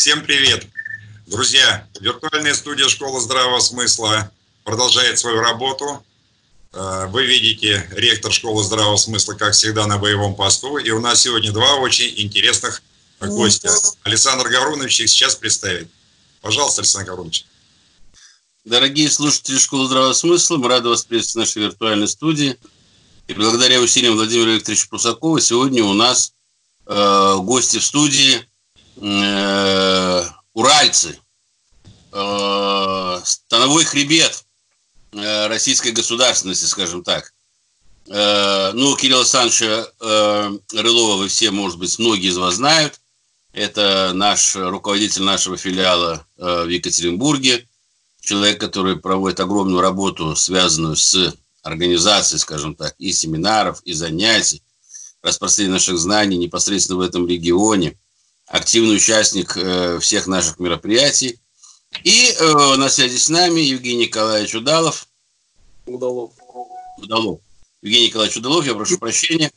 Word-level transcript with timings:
Всем 0.00 0.24
привет! 0.24 0.66
Друзья, 1.26 1.86
виртуальная 2.00 2.54
студия 2.54 2.88
«Школа 2.88 3.20
здравого 3.20 3.60
смысла» 3.60 4.32
продолжает 4.64 5.18
свою 5.18 5.40
работу. 5.40 6.02
Э, 6.72 7.04
вы 7.08 7.26
видите 7.26 7.86
ректор 7.90 8.32
школы 8.32 8.64
здравого 8.64 8.96
смысла, 8.96 9.34
как 9.34 9.52
всегда, 9.52 9.86
на 9.86 9.98
боевом 9.98 10.34
посту. 10.34 10.78
И 10.78 10.88
у 10.88 11.00
нас 11.00 11.20
сегодня 11.20 11.52
два 11.52 11.74
очень 11.74 12.14
интересных 12.16 12.82
гостя. 13.20 13.70
Александр 14.02 14.48
Гаврунович 14.48 15.00
их 15.00 15.10
сейчас 15.10 15.34
представит. 15.34 15.90
Пожалуйста, 16.40 16.80
Александр 16.80 17.08
Гаврунович. 17.08 17.44
Дорогие 18.64 19.10
слушатели 19.10 19.58
школы 19.58 19.86
здравого 19.86 20.14
смысла, 20.14 20.56
мы 20.56 20.68
рады 20.68 20.88
вас 20.88 21.04
приветствовать 21.04 21.46
в 21.46 21.50
нашей 21.50 21.66
виртуальной 21.68 22.08
студии. 22.08 22.56
И 23.28 23.34
благодаря 23.34 23.82
усилиям 23.82 24.14
Владимира 24.14 24.52
Викторовича 24.52 24.86
Прусакова 24.88 25.42
сегодня 25.42 25.84
у 25.84 25.92
нас 25.92 26.32
э, 26.86 27.36
гости 27.42 27.76
в 27.76 27.84
студии 27.84 28.46
э, 28.96 30.22
уральцы, 30.52 31.18
э, 32.12 33.20
становой 33.24 33.84
хребет 33.84 34.44
э, 35.12 35.46
российской 35.46 35.92
государственности, 35.92 36.64
скажем 36.64 37.02
так. 37.02 37.32
Э, 38.08 38.72
ну, 38.74 38.96
Кирилла 38.96 39.20
Александровича 39.20 39.86
Рылова 40.72 41.16
вы 41.16 41.28
все, 41.28 41.50
может 41.50 41.78
быть, 41.78 41.98
многие 41.98 42.28
из 42.28 42.38
вас 42.38 42.54
знают. 42.54 43.00
Это 43.52 44.12
наш 44.14 44.54
руководитель 44.54 45.22
нашего 45.22 45.56
филиала 45.56 46.24
в 46.36 46.68
Екатеринбурге, 46.68 47.66
человек, 48.20 48.60
который 48.60 48.96
проводит 48.96 49.40
огромную 49.40 49.80
работу, 49.80 50.36
связанную 50.36 50.94
с 50.94 51.34
организацией, 51.62 52.38
скажем 52.38 52.74
так, 52.74 52.94
и 52.98 53.12
семинаров, 53.12 53.80
и 53.82 53.92
занятий, 53.92 54.62
распространения 55.22 55.74
наших 55.74 55.98
знаний 55.98 56.36
непосредственно 56.36 56.98
в 56.98 57.02
этом 57.02 57.26
регионе, 57.26 57.98
активный 58.50 58.96
участник 58.96 59.56
э, 59.56 59.98
всех 60.00 60.26
наших 60.26 60.58
мероприятий. 60.58 61.40
И 62.04 62.34
э, 62.38 62.76
на 62.76 62.88
связи 62.90 63.16
с 63.16 63.28
нами 63.28 63.60
Евгений 63.60 64.06
Николаевич 64.06 64.54
Удалов. 64.54 65.06
Удалов. 65.86 66.32
Удалов. 66.98 67.40
Евгений 67.80 68.08
Николаевич 68.08 68.36
Удалов, 68.36 68.66
я 68.66 68.74
прошу 68.74 68.98
прощения, 68.98 69.50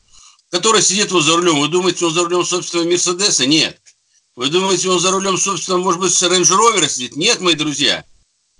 который 0.50 0.80
сидит 0.80 1.10
вот 1.10 1.22
за 1.22 1.36
рулем. 1.36 1.60
Вы 1.60 1.68
думаете, 1.68 2.06
он 2.06 2.14
за 2.14 2.22
рулем 2.22 2.44
собственного 2.44 2.88
Мерседеса? 2.88 3.46
Нет. 3.46 3.80
Вы 4.36 4.48
думаете, 4.48 4.88
он 4.88 5.00
за 5.00 5.10
рулем 5.10 5.36
собственного, 5.36 5.82
может 5.82 6.00
быть, 6.00 6.12
Range 6.12 6.42
Rover 6.42 6.88
сидит? 6.88 7.16
Нет, 7.16 7.40
мои 7.40 7.54
друзья. 7.54 8.04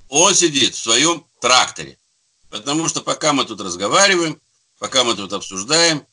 Он 0.08 0.34
сидит 0.34 0.74
в 0.74 0.82
своем 0.82 1.24
тракторе. 1.40 1.98
Потому 2.50 2.88
что 2.88 3.00
пока 3.00 3.32
мы 3.32 3.44
тут 3.44 3.60
разговариваем, 3.60 4.40
пока 4.78 5.04
мы 5.04 5.14
тут 5.14 5.32
обсуждаем, 5.32 6.04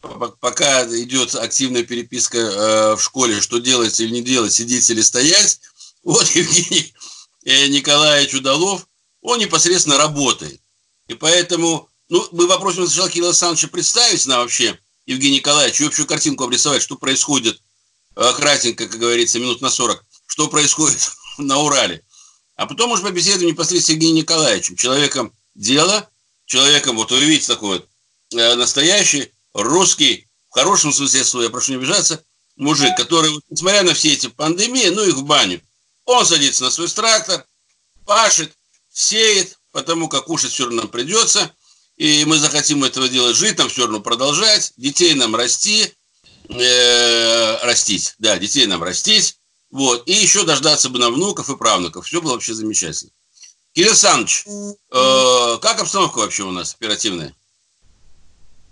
пока 0.00 0.84
идет 0.84 1.34
активная 1.34 1.82
переписка 1.82 2.38
э, 2.38 2.94
в 2.96 3.00
школе, 3.00 3.40
что 3.40 3.58
делать 3.58 3.98
или 4.00 4.10
не 4.10 4.22
делать, 4.22 4.52
сидеть 4.52 4.88
или 4.90 5.00
стоять, 5.00 5.60
вот 6.02 6.26
Евгений 6.34 6.94
э, 7.44 7.66
Николаевич 7.68 8.34
Удалов, 8.34 8.86
он 9.22 9.38
непосредственно 9.38 9.98
работает. 9.98 10.60
И 11.08 11.14
поэтому, 11.14 11.88
ну, 12.08 12.26
мы 12.32 12.46
попросим 12.46 12.86
сначала 12.86 13.10
Кирилла 13.10 13.30
Александровича 13.30 13.68
представить 13.68 14.26
нам 14.26 14.40
вообще, 14.40 14.78
Евгений 15.06 15.36
Николаевич, 15.36 15.80
и 15.80 15.86
общую 15.86 16.06
картинку 16.06 16.44
обрисовать, 16.44 16.82
что 16.82 16.96
происходит, 16.96 17.60
э, 18.14 18.32
кратенько, 18.36 18.86
как 18.86 19.00
говорится, 19.00 19.38
минут 19.38 19.60
на 19.60 19.70
40, 19.70 20.04
что 20.26 20.48
происходит 20.48 21.10
на 21.38 21.58
Урале. 21.58 22.04
А 22.56 22.66
потом 22.66 22.92
уже 22.92 23.02
побеседуем 23.02 23.50
непосредственно 23.50 23.86
с 23.86 23.96
Евгением 23.96 24.22
Николаевичем, 24.22 24.76
человеком 24.76 25.32
дела, 25.54 26.08
человеком, 26.44 26.96
вот 26.96 27.10
вы 27.10 27.20
видите, 27.20 27.46
такой 27.46 27.78
вот, 27.78 27.88
э, 28.34 28.54
настоящий 28.54 29.32
русский, 29.62 30.26
в 30.50 30.54
хорошем 30.54 30.92
смысле 30.92 31.24
слова, 31.24 31.44
я 31.44 31.50
прошу 31.50 31.72
не 31.72 31.78
обижаться, 31.78 32.22
мужик, 32.56 32.96
который, 32.96 33.32
несмотря 33.50 33.82
на 33.82 33.94
все 33.94 34.12
эти 34.12 34.28
пандемии, 34.28 34.88
ну 34.88 35.04
их 35.04 35.14
в 35.14 35.24
баню, 35.24 35.60
он 36.04 36.24
садится 36.24 36.64
на 36.64 36.70
свой 36.70 36.88
трактор, 36.88 37.44
пашет, 38.04 38.52
сеет, 38.90 39.58
потому 39.72 40.08
как 40.08 40.24
кушать 40.24 40.52
все 40.52 40.64
равно 40.64 40.82
нам 40.82 40.88
придется, 40.88 41.52
и 41.96 42.24
мы 42.24 42.38
захотим 42.38 42.84
этого 42.84 43.08
делать, 43.08 43.36
жить 43.36 43.58
нам 43.58 43.68
все 43.68 43.82
равно 43.82 44.00
продолжать, 44.00 44.72
детей 44.76 45.14
нам 45.14 45.36
расти, 45.36 45.92
э, 46.48 47.66
растить, 47.66 48.14
да, 48.18 48.38
детей 48.38 48.66
нам 48.66 48.82
растить, 48.82 49.36
вот, 49.70 50.08
и 50.08 50.12
еще 50.12 50.44
дождаться 50.44 50.88
бы 50.88 50.98
нам 50.98 51.14
внуков 51.14 51.50
и 51.50 51.56
правнуков, 51.56 52.06
все 52.06 52.22
было 52.22 52.32
вообще 52.32 52.54
замечательно. 52.54 53.10
Кирилл 53.74 53.90
Александрович, 53.90 54.44
э, 54.46 55.58
как 55.60 55.80
обстановка 55.80 56.18
вообще 56.18 56.44
у 56.44 56.50
нас 56.50 56.74
оперативная? 56.74 57.34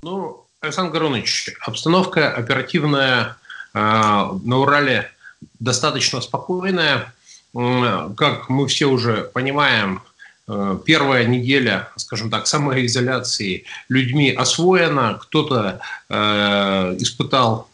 Ну, 0.02 0.45
Александр 0.60 0.92
Горунович, 0.92 1.50
обстановка 1.60 2.32
оперативная 2.32 3.36
э, 3.74 3.78
на 3.78 4.58
Урале 4.58 5.10
достаточно 5.58 6.20
спокойная. 6.20 7.12
Как 7.52 8.48
мы 8.48 8.66
все 8.66 8.86
уже 8.86 9.30
понимаем, 9.32 10.02
э, 10.48 10.78
первая 10.84 11.24
неделя, 11.26 11.90
скажем 11.96 12.30
так, 12.30 12.46
самоизоляции 12.46 13.64
людьми 13.88 14.30
освоена. 14.30 15.18
Кто-то 15.22 15.80
э, 16.08 16.96
испытал 16.98 17.68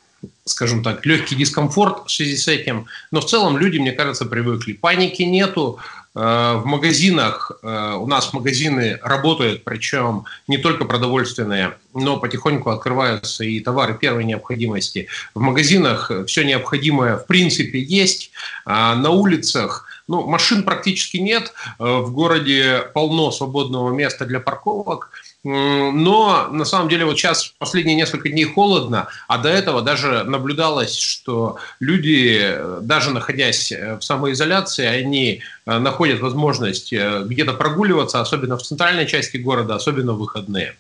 скажем 0.45 0.83
так, 0.83 1.05
легкий 1.07 1.35
дискомфорт 1.37 2.07
в 2.07 2.11
связи 2.11 2.37
с 2.37 2.49
этим. 2.49 2.87
Но 3.11 3.21
в 3.21 3.27
целом 3.27 3.59
люди, 3.59 3.79
мне 3.79 3.93
кажется, 3.93 4.27
привыкли. 4.27 4.73
Паники 4.73 5.23
нету. 5.23 5.79
Э, 6.15 6.61
в 6.63 6.67
магазинах, 6.67 7.53
э, 7.63 7.95
у 7.99 8.07
нас 8.07 8.33
магазины 8.33 8.99
работают, 9.03 9.65
причем 9.65 10.25
не 10.47 10.59
только 10.59 10.85
продовольственные, 10.85 11.75
но 11.95 12.19
потихоньку 12.19 12.71
открываются 12.71 13.45
и 13.45 13.61
товары 13.61 13.95
первой 13.95 14.25
необходимости. 14.25 15.09
В 15.35 15.41
магазинах 15.41 16.11
все 16.27 16.45
необходимое 16.45 17.17
в 17.17 17.27
принципе 17.27 17.81
есть. 17.81 18.31
А 18.67 18.95
на 18.95 19.11
улицах 19.11 19.87
ну, 20.09 20.27
машин 20.27 20.65
практически 20.65 21.17
нет. 21.17 21.55
Э, 21.79 22.01
в 22.01 22.13
городе 22.13 22.83
полно 22.93 23.31
свободного 23.31 23.93
места 23.93 24.27
для 24.27 24.41
парковок. 24.41 25.11
Но 25.45 26.49
на 26.53 26.65
самом 26.65 26.89
деле 26.89 27.05
вот 27.05 27.19
сейчас 27.19 27.53
последние 27.59 27.97
несколько 27.97 28.29
дней 28.29 28.45
холодно, 28.45 29.09
а 29.27 29.39
до 29.39 29.49
этого 29.49 29.83
даже 29.83 30.23
наблюдалось, 30.23 30.97
что 30.97 31.57
люди, 31.81 32.57
даже 32.81 33.11
находясь 33.11 33.73
э, 33.73 33.99
в 33.99 34.05
самоизоляции, 34.05 34.85
они 34.85 35.43
э, 35.67 35.79
находят 35.79 36.21
возможность 36.21 36.93
э, 36.93 37.25
где-то 37.25 37.55
прогуливаться, 37.55 38.21
особенно 38.21 38.57
в 38.57 38.63
центральной 38.63 39.07
части 39.07 39.37
города, 39.37 39.75
особенно 39.75 40.13
в 40.13 40.19
выходные. 40.19 40.77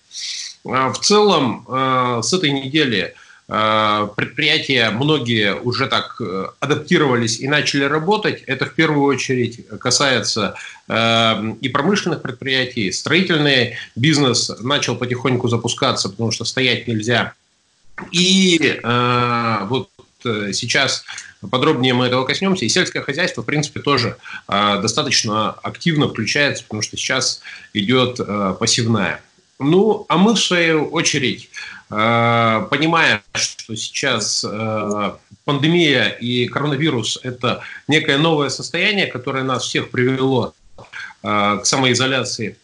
В 0.62 0.94
целом 1.00 1.66
с 2.22 2.32
этой 2.32 2.52
недели 2.52 3.16
предприятия 4.16 4.90
многие 4.90 5.54
уже 5.54 5.86
так 5.86 6.20
адаптировались 6.60 7.38
и 7.40 7.48
начали 7.48 7.84
работать. 7.84 8.42
Это 8.46 8.64
в 8.64 8.72
первую 8.72 9.04
очередь 9.04 9.66
касается 9.78 10.54
Эм, 10.88 11.52
и 11.54 11.68
промышленных 11.70 12.20
предприятий, 12.20 12.92
строительный 12.92 13.76
бизнес 13.96 14.50
начал 14.60 14.94
потихоньку 14.94 15.48
запускаться, 15.48 16.10
потому 16.10 16.32
что 16.32 16.44
стоять 16.44 16.86
нельзя. 16.86 17.32
И 18.10 18.80
э, 18.82 19.58
вот 19.68 19.88
э, 20.26 20.52
сейчас 20.52 21.04
подробнее 21.50 21.94
мы 21.94 22.06
этого 22.08 22.26
коснемся. 22.26 22.66
И 22.66 22.68
сельское 22.68 23.00
хозяйство, 23.00 23.42
в 23.42 23.46
принципе, 23.46 23.80
тоже 23.80 24.18
э, 24.48 24.80
достаточно 24.82 25.52
активно 25.52 26.08
включается, 26.08 26.64
потому 26.64 26.82
что 26.82 26.98
сейчас 26.98 27.40
идет 27.72 28.20
э, 28.20 28.54
посевная. 28.58 29.22
Ну, 29.58 30.04
а 30.08 30.18
мы, 30.18 30.34
в 30.34 30.40
свою 30.40 30.86
очередь, 30.86 31.48
э, 31.81 31.81
понимая, 31.92 33.22
что 33.34 33.76
сейчас 33.76 34.44
э, 34.48 35.12
пандемия 35.44 36.08
и 36.08 36.46
коронавирус– 36.46 37.18
это 37.22 37.62
некое 37.88 38.18
новое 38.18 38.48
состояние, 38.48 39.06
которое 39.06 39.44
нас 39.44 39.64
всех 39.64 39.90
привело 39.90 40.54
Э, 41.22 41.58
к 41.62 41.66
самоизоляции. 41.66 42.56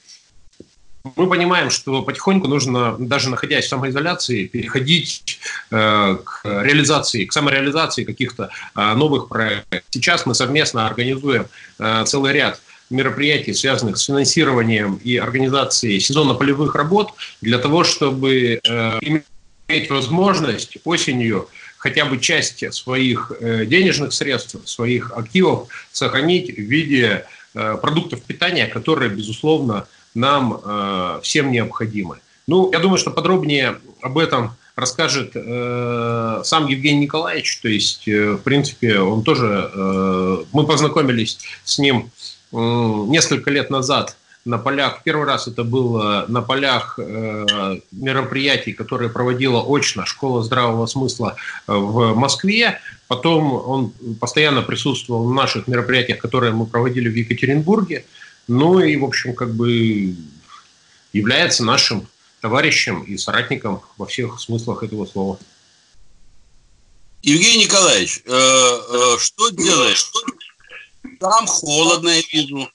Мы 1.16 1.28
понимаем, 1.28 1.70
что 1.70 2.02
потихоньку 2.02 2.48
нужно, 2.48 2.96
даже 2.98 3.30
находясь 3.30 3.66
в 3.66 3.68
самоизоляции, 3.68 4.46
переходить 4.46 5.38
э, 5.70 6.18
к 6.24 6.40
реализации, 6.44 7.24
к 7.24 7.32
самореализации 7.32 8.02
каких-то 8.04 8.50
э, 8.74 8.94
новых 8.94 9.28
проектов. 9.28 9.82
Сейчас 9.90 10.26
мы 10.26 10.34
совместно 10.34 10.86
организуем 10.86 11.46
целый 12.04 12.32
ряд 12.32 12.60
мероприятий, 12.90 13.54
связанных 13.54 13.98
с 13.98 14.04
финансированием 14.04 15.00
и 15.04 15.16
организацией 15.16 16.00
сезонно-полевых 16.00 16.74
работ, 16.74 17.12
для 17.40 17.58
того, 17.58 17.84
чтобы 17.84 18.60
иметь 18.62 19.90
возможность 19.90 20.78
осенью 20.84 21.48
хотя 21.76 22.04
бы 22.04 22.18
часть 22.18 22.72
своих 22.74 23.32
денежных 23.40 24.12
средств, 24.12 24.56
своих 24.64 25.12
активов 25.12 25.68
сохранить 25.92 26.50
в 26.50 26.60
виде 26.60 27.24
Э, 27.54 27.76
продуктов 27.76 28.22
питания, 28.22 28.66
которые, 28.66 29.10
безусловно, 29.10 29.86
нам 30.14 30.60
э, 30.62 31.20
всем 31.22 31.50
необходимы. 31.50 32.18
Ну, 32.46 32.70
я 32.70 32.78
думаю, 32.78 32.98
что 32.98 33.10
подробнее 33.10 33.78
об 34.02 34.18
этом 34.18 34.52
расскажет 34.76 35.32
э, 35.34 36.42
сам 36.44 36.68
Евгений 36.68 37.00
Николаевич. 37.00 37.58
То 37.60 37.68
есть, 37.68 38.06
э, 38.06 38.32
в 38.32 38.38
принципе, 38.38 39.00
он 39.00 39.24
тоже... 39.24 39.70
Э, 39.74 40.44
мы 40.52 40.66
познакомились 40.66 41.38
с 41.64 41.78
ним 41.78 41.96
э, 42.06 42.27
несколько 42.52 43.50
лет 43.50 43.70
назад 43.70 44.16
на 44.44 44.58
полях. 44.58 45.02
Первый 45.04 45.26
раз 45.26 45.48
это 45.48 45.64
было 45.64 46.24
на 46.28 46.40
полях 46.40 46.98
э, 46.98 47.80
мероприятий, 47.92 48.72
которые 48.72 49.10
проводила 49.10 49.62
очно 49.66 50.06
школа 50.06 50.42
здравого 50.42 50.86
смысла 50.86 51.36
в 51.66 52.14
Москве. 52.14 52.80
Потом 53.08 53.52
он 53.52 53.90
постоянно 54.20 54.62
присутствовал 54.62 55.28
в 55.28 55.34
наших 55.34 55.66
мероприятиях, 55.66 56.18
которые 56.18 56.52
мы 56.52 56.66
проводили 56.66 57.08
в 57.08 57.14
Екатеринбурге. 57.14 58.04
Ну 58.46 58.78
и, 58.78 58.96
в 58.96 59.04
общем, 59.04 59.34
как 59.34 59.54
бы 59.54 60.16
является 61.12 61.64
нашим 61.64 62.06
товарищем 62.40 63.02
и 63.02 63.16
соратником 63.16 63.82
во 63.96 64.06
всех 64.06 64.40
смыслах 64.40 64.82
этого 64.82 65.06
слова. 65.06 65.38
Евгений 67.22 67.64
Николаевич, 67.64 68.22
э, 68.24 68.30
э, 68.30 69.18
что 69.18 69.50
делаешь? 69.50 70.10
Там 71.20 71.46
холодно, 71.46 72.08
я 72.08 72.22
вижу. 72.32 72.70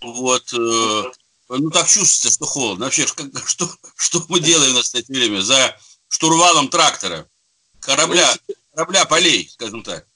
Вот. 0.00 0.52
Э, 0.52 1.02
ну, 1.48 1.70
так 1.70 1.86
чувствуется, 1.86 2.30
что 2.30 2.46
холодно. 2.46 2.86
Вообще, 2.86 3.06
как, 3.06 3.26
что, 3.48 3.68
что 3.96 4.22
мы 4.28 4.40
делаем 4.40 4.72
в 4.72 4.76
настоящее 4.76 5.16
время 5.16 5.40
за 5.40 5.76
штурвалом 6.08 6.68
трактора, 6.68 7.28
корабля, 7.80 8.28
корабля 8.74 9.04
полей, 9.04 9.48
скажем 9.48 9.82
так? 9.82 10.06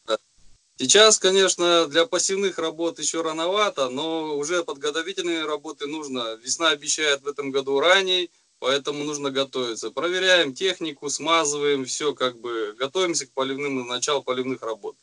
Сейчас, 0.79 1.19
конечно, 1.19 1.87
для 1.87 2.05
пассивных 2.05 2.59
работ 2.59 2.99
еще 2.99 3.23
рановато, 3.23 3.89
но 3.89 4.37
уже 4.37 4.63
подготовительные 4.63 5.47
работы 5.47 5.87
нужно. 5.87 6.35
Весна 6.45 6.69
обещает 6.69 7.23
в 7.23 7.29
этом 7.29 7.51
году 7.51 7.81
ранее, 7.81 8.29
поэтому 8.59 9.03
нужно 9.03 9.31
готовиться. 9.31 9.91
Проверяем 9.91 10.53
технику, 10.53 11.09
смазываем, 11.09 11.87
все 11.87 12.15
как 12.15 12.39
бы 12.39 12.75
готовимся 12.79 13.27
к 13.27 13.33
поливным, 13.33 13.89
началу 13.89 14.23
поливных 14.23 14.61
работ. 14.61 14.97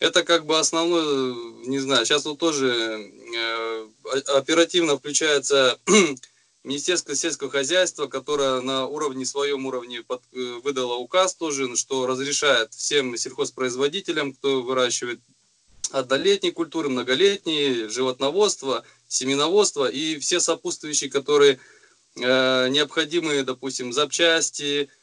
Это 0.00 0.22
как 0.22 0.46
бы 0.46 0.58
основной, 0.58 1.66
не 1.66 1.80
знаю, 1.80 2.06
сейчас 2.06 2.24
вот 2.24 2.38
тоже 2.38 3.10
э, 3.36 3.88
оперативно 4.28 4.96
включается 4.96 5.78
Министерство 6.64 7.16
сельского 7.16 7.50
хозяйства, 7.50 8.06
которое 8.06 8.60
на 8.60 8.86
уровне, 8.86 9.26
своем 9.26 9.66
уровне 9.66 10.02
под, 10.02 10.22
э, 10.32 10.60
выдало 10.62 10.94
указ 10.94 11.34
тоже, 11.34 11.74
что 11.76 12.06
разрешает 12.06 12.72
всем 12.74 13.16
сельхозпроизводителям, 13.16 14.34
кто 14.34 14.62
выращивает 14.62 15.20
однолетние 15.90 16.52
культуры, 16.52 16.88
многолетние, 16.88 17.88
животноводство, 17.88 18.84
семеноводство 19.08 19.90
и 19.90 20.18
все 20.18 20.38
сопутствующие, 20.38 21.10
которые 21.10 21.58
э, 22.14 22.68
необходимые, 22.68 23.42
допустим, 23.42 23.92
запчасти, 23.92 24.88
Э, 24.88 24.97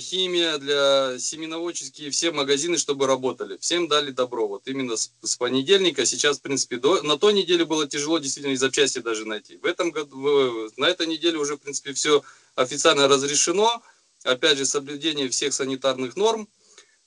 химия, 0.00 0.58
для 0.58 1.18
семеноводческие, 1.18 2.10
все 2.10 2.30
магазины, 2.30 2.76
чтобы 2.76 3.06
работали. 3.06 3.56
Всем 3.58 3.88
дали 3.88 4.10
добро. 4.10 4.46
Вот 4.46 4.68
именно 4.68 4.96
с, 4.96 5.12
с 5.22 5.36
понедельника. 5.36 6.04
Сейчас, 6.04 6.38
в 6.38 6.42
принципе, 6.42 6.76
до, 6.76 7.02
на 7.02 7.16
той 7.16 7.32
неделе 7.32 7.64
было 7.64 7.86
тяжело 7.86 8.18
действительно 8.18 8.52
и 8.52 8.56
запчасти 8.56 8.98
даже 8.98 9.24
найти. 9.26 9.56
В 9.56 9.64
этом 9.64 9.90
году, 9.90 10.70
на 10.76 10.86
этой 10.86 11.06
неделе 11.06 11.38
уже, 11.38 11.56
в 11.56 11.60
принципе, 11.60 11.92
все 11.92 12.22
официально 12.54 13.08
разрешено. 13.08 13.82
Опять 14.24 14.58
же, 14.58 14.66
соблюдение 14.66 15.28
всех 15.28 15.52
санитарных 15.54 16.16
норм. 16.16 16.48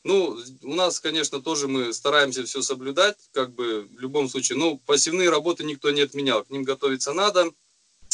Ну, 0.03 0.37
у 0.61 0.73
нас, 0.75 0.99
конечно, 0.99 1.41
тоже 1.41 1.67
мы 1.67 1.91
стараемся 1.91 2.43
все 2.43 2.61
соблюдать, 2.61 3.17
как 3.31 3.53
бы 3.53 3.87
в 3.91 3.99
любом 3.99 4.29
случае. 4.29 4.57
Ну, 4.57 4.77
пассивные 4.85 5.29
работы 5.29 5.63
никто 5.63 5.89
не 5.91 6.01
отменял, 6.01 6.43
к 6.43 6.49
ним 6.51 6.63
готовиться 6.63 7.13
надо. 7.13 7.51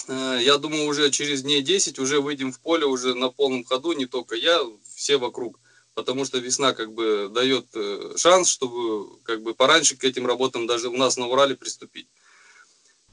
Э, 0.07 0.39
я 0.41 0.57
думаю, 0.57 0.85
уже 0.85 1.09
через 1.11 1.43
дней 1.43 1.61
10 1.61 1.99
уже 1.99 2.19
выйдем 2.19 2.51
в 2.51 2.59
поле 2.59 2.85
уже 2.85 3.13
на 3.15 3.29
полном 3.29 3.63
ходу, 3.63 3.93
не 3.93 4.05
только 4.05 4.35
я, 4.35 4.59
все 4.95 5.17
вокруг. 5.17 5.59
Потому 5.93 6.25
что 6.25 6.37
весна 6.37 6.73
как 6.73 6.93
бы 6.93 7.29
дает 7.33 7.67
э, 7.75 8.13
шанс, 8.17 8.49
чтобы 8.49 9.19
как 9.23 9.41
бы 9.41 9.53
пораньше 9.53 9.97
к 9.97 10.03
этим 10.03 10.25
работам 10.25 10.67
даже 10.67 10.89
у 10.89 10.97
нас 10.97 11.17
на 11.17 11.27
Урале 11.27 11.55
приступить. 11.55 12.07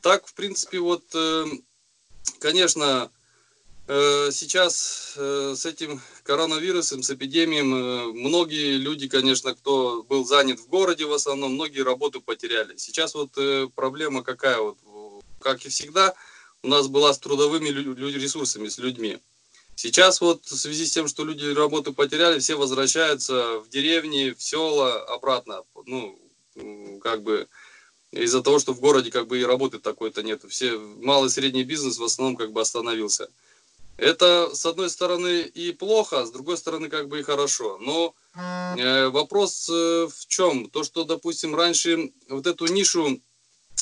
Так, 0.00 0.26
в 0.26 0.34
принципе, 0.34 0.78
вот, 0.78 1.04
э, 1.14 1.46
конечно, 2.40 3.10
сейчас 4.30 5.14
с 5.16 5.64
этим 5.64 6.02
коронавирусом, 6.22 7.02
с 7.02 7.10
эпидемией, 7.10 7.62
многие 7.62 8.76
люди, 8.76 9.08
конечно, 9.08 9.54
кто 9.54 10.02
был 10.02 10.26
занят 10.26 10.60
в 10.60 10.68
городе 10.68 11.06
в 11.06 11.12
основном, 11.14 11.54
многие 11.54 11.80
работу 11.80 12.20
потеряли. 12.20 12.76
Сейчас 12.76 13.14
вот 13.14 13.30
проблема 13.74 14.22
какая 14.22 14.58
вот, 14.58 14.76
как 15.40 15.64
и 15.64 15.70
всегда– 15.70 16.12
у 16.62 16.68
нас 16.68 16.88
была 16.88 17.12
с 17.12 17.18
трудовыми 17.18 17.68
ресурсами, 17.68 18.68
с 18.68 18.78
людьми. 18.78 19.18
Сейчас 19.74 20.20
вот 20.20 20.44
в 20.44 20.56
связи 20.56 20.86
с 20.86 20.92
тем, 20.92 21.06
что 21.06 21.24
люди 21.24 21.46
работу 21.46 21.94
потеряли, 21.94 22.40
все 22.40 22.56
возвращаются 22.56 23.60
в 23.60 23.68
деревни, 23.68 24.34
в 24.36 24.42
села 24.42 25.04
обратно. 25.04 25.62
Ну, 25.86 26.18
как 27.00 27.22
бы 27.22 27.46
из-за 28.10 28.42
того, 28.42 28.58
что 28.58 28.72
в 28.72 28.80
городе 28.80 29.10
как 29.10 29.28
бы 29.28 29.38
и 29.38 29.44
работы 29.44 29.78
такой-то 29.78 30.22
нет. 30.22 30.42
Все 30.48 30.76
малый 30.78 31.28
и 31.28 31.30
средний 31.30 31.62
бизнес 31.62 31.98
в 31.98 32.04
основном 32.04 32.36
как 32.36 32.52
бы 32.52 32.60
остановился. 32.60 33.28
Это, 33.96 34.54
с 34.54 34.64
одной 34.64 34.90
стороны, 34.90 35.42
и 35.42 35.72
плохо, 35.72 36.20
а 36.20 36.26
с 36.26 36.30
другой 36.30 36.56
стороны, 36.56 36.88
как 36.88 37.08
бы 37.08 37.18
и 37.18 37.24
хорошо. 37.24 37.78
Но 37.78 38.14
э, 38.34 39.08
вопрос 39.08 39.68
э, 39.68 40.08
в 40.08 40.26
чем? 40.28 40.70
То, 40.70 40.84
что, 40.84 41.02
допустим, 41.04 41.54
раньше 41.54 42.12
вот 42.28 42.46
эту 42.46 42.66
нишу 42.66 43.20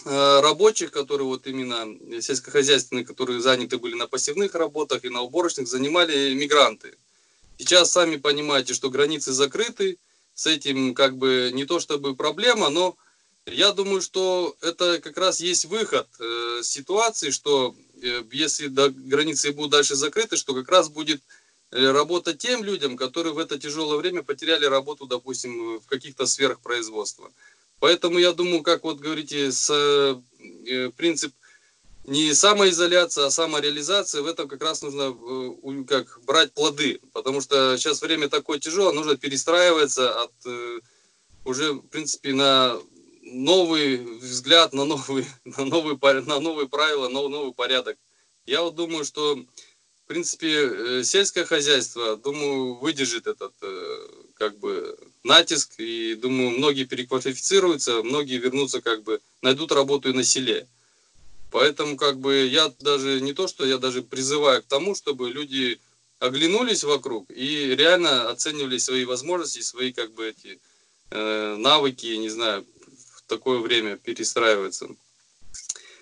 рабочих, 0.04 0.90
которые 0.90 1.26
вот 1.26 1.46
именно 1.46 1.86
сельскохозяйственные, 2.20 3.04
которые 3.04 3.40
заняты 3.40 3.78
были 3.78 3.94
на 3.94 4.06
пассивных 4.06 4.54
работах 4.54 5.04
и 5.04 5.08
на 5.08 5.22
уборочных, 5.22 5.68
занимали 5.68 6.34
мигранты. 6.34 6.94
Сейчас 7.58 7.92
сами 7.92 8.16
понимаете, 8.16 8.74
что 8.74 8.90
границы 8.90 9.32
закрыты, 9.32 9.98
с 10.34 10.46
этим 10.46 10.94
как 10.94 11.16
бы 11.16 11.50
не 11.54 11.64
то 11.64 11.80
чтобы 11.80 12.14
проблема, 12.14 12.68
но 12.68 12.96
я 13.46 13.72
думаю, 13.72 14.02
что 14.02 14.56
это 14.60 15.00
как 15.00 15.16
раз 15.16 15.40
есть 15.40 15.64
выход 15.64 16.06
э, 16.18 16.60
ситуации, 16.62 17.30
что 17.30 17.74
э, 18.02 18.22
если 18.32 18.66
до 18.66 18.90
границы 18.90 19.52
будут 19.52 19.70
дальше 19.70 19.94
закрыты, 19.94 20.36
что 20.36 20.52
как 20.52 20.68
раз 20.68 20.90
будет 20.90 21.22
э, 21.70 21.90
работа 21.90 22.34
тем 22.34 22.62
людям, 22.64 22.96
которые 22.96 23.32
в 23.32 23.38
это 23.38 23.58
тяжелое 23.58 23.98
время 23.98 24.22
потеряли 24.22 24.66
работу, 24.66 25.06
допустим, 25.06 25.78
в 25.78 25.86
каких-то 25.86 26.26
сферах 26.26 26.60
производства. 26.60 27.30
Поэтому 27.80 28.18
я 28.18 28.32
думаю, 28.32 28.62
как 28.62 28.84
вот 28.84 28.98
говорите, 28.98 29.52
с, 29.52 29.70
э, 29.70 30.90
принцип 30.96 31.32
не 32.06 32.34
самоизоляция, 32.34 33.26
а 33.26 33.30
самореализация, 33.30 34.22
в 34.22 34.26
этом 34.26 34.48
как 34.48 34.62
раз 34.62 34.82
нужно 34.82 35.14
э, 35.14 35.84
как 35.88 36.20
брать 36.24 36.52
плоды, 36.52 37.00
потому 37.12 37.40
что 37.40 37.76
сейчас 37.76 38.00
время 38.00 38.28
такое 38.28 38.58
тяжелое, 38.58 38.92
нужно 38.92 39.16
перестраиваться 39.16 40.22
от 40.22 40.32
э, 40.46 40.80
уже, 41.44 41.72
в 41.72 41.88
принципе, 41.88 42.32
на 42.32 42.78
новый 43.22 43.98
взгляд, 44.18 44.72
на 44.72 44.84
новый, 44.84 45.26
на 45.44 45.64
новый, 45.64 45.98
на 46.22 46.40
новые 46.40 46.68
правила, 46.68 47.08
на 47.08 47.28
новый 47.28 47.52
порядок. 47.52 47.96
Я 48.46 48.62
вот 48.62 48.76
думаю, 48.76 49.04
что, 49.04 49.34
в 49.34 50.06
принципе, 50.06 50.52
э, 50.52 51.02
сельское 51.02 51.44
хозяйство, 51.44 52.16
думаю, 52.16 52.74
выдержит 52.74 53.26
этот, 53.26 53.52
э, 53.62 54.08
как 54.34 54.58
бы, 54.58 54.96
натиск, 55.26 55.74
и 55.78 56.14
думаю, 56.14 56.50
многие 56.50 56.84
переквалифицируются, 56.84 58.02
многие 58.02 58.38
вернутся, 58.38 58.80
как 58.80 59.02
бы, 59.02 59.20
найдут 59.42 59.72
работу 59.72 60.08
и 60.08 60.12
на 60.12 60.24
селе. 60.24 60.66
Поэтому, 61.50 61.96
как 61.96 62.18
бы, 62.18 62.46
я 62.46 62.72
даже, 62.80 63.20
не 63.20 63.32
то, 63.32 63.48
что 63.48 63.66
я 63.66 63.78
даже 63.78 64.02
призываю 64.02 64.62
к 64.62 64.66
тому, 64.66 64.94
чтобы 64.94 65.30
люди 65.30 65.78
оглянулись 66.18 66.84
вокруг 66.84 67.30
и 67.30 67.74
реально 67.76 68.30
оценивали 68.30 68.78
свои 68.78 69.04
возможности, 69.04 69.60
свои, 69.60 69.92
как 69.92 70.12
бы, 70.14 70.28
эти 70.28 70.58
э, 71.10 71.56
навыки, 71.58 72.06
не 72.06 72.30
знаю, 72.30 72.64
в 73.14 73.22
такое 73.28 73.58
время 73.58 73.96
перестраиваться. 73.96 74.88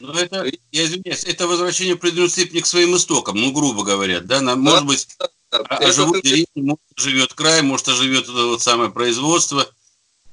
Ну, 0.01 0.13
это, 0.13 0.45
я 0.73 0.85
извиняюсь, 0.85 1.25
это 1.25 1.47
возвращение 1.47 1.97
преднусыпни 1.97 2.61
к 2.61 2.67
своим 2.67 2.97
истокам, 2.97 3.41
ну, 3.41 3.53
грубо 3.53 3.85
говоря, 3.85 4.21
да, 4.21 4.41
нам, 4.41 4.65
да, 4.65 4.71
может 4.71 4.87
быть, 4.87 5.09
а, 5.55 5.77
а 5.77 5.93
живут 5.93 6.23
деревни, 6.23 6.47
может, 6.57 6.81
живет 6.97 7.35
край, 7.35 7.63
может, 7.63 7.87
живет 7.87 8.29
вот 8.29 8.63
самое 8.63 8.91
производство. 8.91 9.67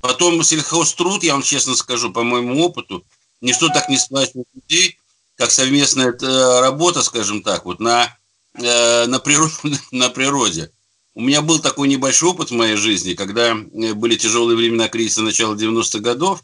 Потом 0.02 0.44
сельхозтруд, 0.44 1.24
я 1.24 1.34
вам 1.34 1.44
честно 1.44 1.76
скажу, 1.76 2.12
по 2.12 2.24
моему 2.24 2.60
опыту, 2.64 3.06
ничто 3.40 3.68
так 3.70 3.88
не 3.90 3.98
сплачивает 3.98 4.48
людей, 4.54 4.98
как 5.36 5.52
совместная 5.52 6.18
работа, 6.62 7.04
скажем 7.04 7.44
так, 7.44 7.66
вот 7.66 7.80
на, 7.80 8.16
э, 8.56 9.06
на, 9.06 9.20
природе, 9.20 9.54
на 9.92 10.10
природе. 10.10 10.72
У 11.14 11.22
меня 11.22 11.42
был 11.42 11.60
такой 11.60 11.88
небольшой 11.88 12.30
опыт 12.30 12.52
в 12.52 12.56
моей 12.56 12.76
жизни, 12.78 13.14
когда 13.14 13.52
э, 13.52 13.94
были 13.94 14.16
тяжелые 14.16 14.58
времена 14.58 14.88
кризиса 14.88 15.22
начала 15.22 15.56
90-х 15.56 16.00
годов, 16.00 16.44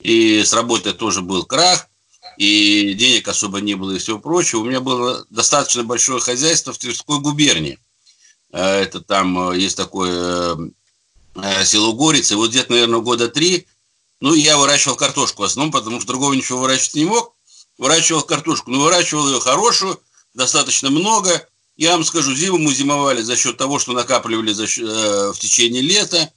и 0.00 0.42
с 0.42 0.52
работы 0.52 0.92
тоже 0.92 1.20
был 1.20 1.44
крах, 1.44 1.88
и 2.38 2.94
денег 2.94 3.28
особо 3.28 3.60
не 3.60 3.74
было 3.74 3.92
и 3.92 3.98
всего 3.98 4.18
прочего. 4.18 4.60
У 4.60 4.64
меня 4.64 4.80
было 4.80 5.24
достаточно 5.30 5.84
большое 5.84 6.20
хозяйство 6.20 6.72
в 6.72 6.78
Тверской 6.78 7.20
губернии. 7.20 7.78
Э, 8.54 8.82
это 8.82 9.00
там 9.00 9.50
э, 9.50 9.58
есть 9.58 9.76
такое 9.76 10.56
э, 11.34 11.64
село 11.64 11.92
Горица. 11.92 12.36
Вот 12.36 12.50
где-то, 12.50 12.72
наверное, 12.72 13.00
года 13.00 13.28
три, 13.28 13.66
ну, 14.20 14.32
я 14.32 14.56
выращивал 14.56 14.94
картошку 14.96 15.42
в 15.42 15.44
основном, 15.44 15.72
потому 15.72 15.98
что 15.98 16.06
другого 16.06 16.32
ничего 16.34 16.60
выращивать 16.60 16.94
не 16.94 17.04
мог. 17.04 17.34
Выращивал 17.76 18.22
картошку, 18.22 18.70
но 18.70 18.80
выращивал 18.80 19.28
ее 19.28 19.40
хорошую, 19.40 20.00
достаточно 20.32 20.88
много. 20.90 21.48
Я 21.76 21.92
вам 21.92 22.04
скажу, 22.04 22.32
зиму 22.32 22.58
мы 22.58 22.72
зимовали 22.72 23.20
за 23.22 23.34
счет 23.36 23.56
того, 23.56 23.80
что 23.80 23.92
накапливали 23.92 24.52
за 24.52 24.68
счет, 24.68 24.88
э, 24.88 25.32
в 25.32 25.38
течение 25.40 25.82
лета. 25.82 26.32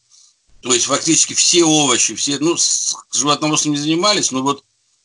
То 0.62 0.74
есть 0.74 0.88
фактически 0.88 1.36
все 1.36 1.64
овощи, 1.64 2.16
все, 2.16 2.40
ну, 2.40 2.58
с 2.58 2.96
животноводством 3.14 3.74
не 3.74 3.78
занимались, 3.78 4.32
но 4.32 4.42
вот 4.42 4.64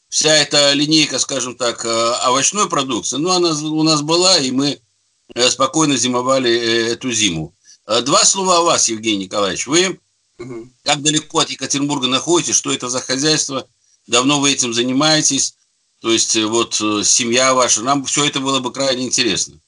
вся 0.08 0.34
эта 0.34 0.72
линейка, 0.72 1.18
скажем 1.18 1.56
так, 1.56 1.84
овощной 1.84 2.70
продукции, 2.70 3.18
ну, 3.18 3.30
она 3.30 3.50
у 3.50 3.82
нас 3.82 4.00
была, 4.00 4.38
и 4.38 4.50
мы 4.50 4.80
Э, 4.80 4.91
спокойно 5.50 5.96
зимовали 5.96 6.50
э, 6.50 6.92
эту 6.92 7.12
зиму. 7.12 7.54
Э, 7.86 8.00
два 8.02 8.24
слова 8.24 8.58
о 8.58 8.62
вас, 8.62 8.88
Евгений 8.88 9.24
Николаевич. 9.24 9.66
Вы. 9.66 9.98
Как 10.82 11.02
далеко 11.02 11.40
от 11.40 11.50
Екатеринбурга 11.50 12.08
находитесь, 12.08 12.56
что 12.56 12.72
это 12.72 12.88
за 12.88 13.00
хозяйство, 13.00 13.68
давно 14.06 14.40
вы 14.40 14.50
этим 14.52 14.74
занимаетесь, 14.74 15.54
то 16.00 16.10
есть 16.10 16.34
э, 16.34 16.44
вот 16.46 16.80
э, 16.80 17.04
семья 17.04 17.54
ваша, 17.54 17.82
нам 17.82 18.04
все 18.04 18.24
это 18.24 18.40
было 18.40 18.58
бы 18.58 18.72
крайне 18.72 19.04
интересно. 19.06 19.60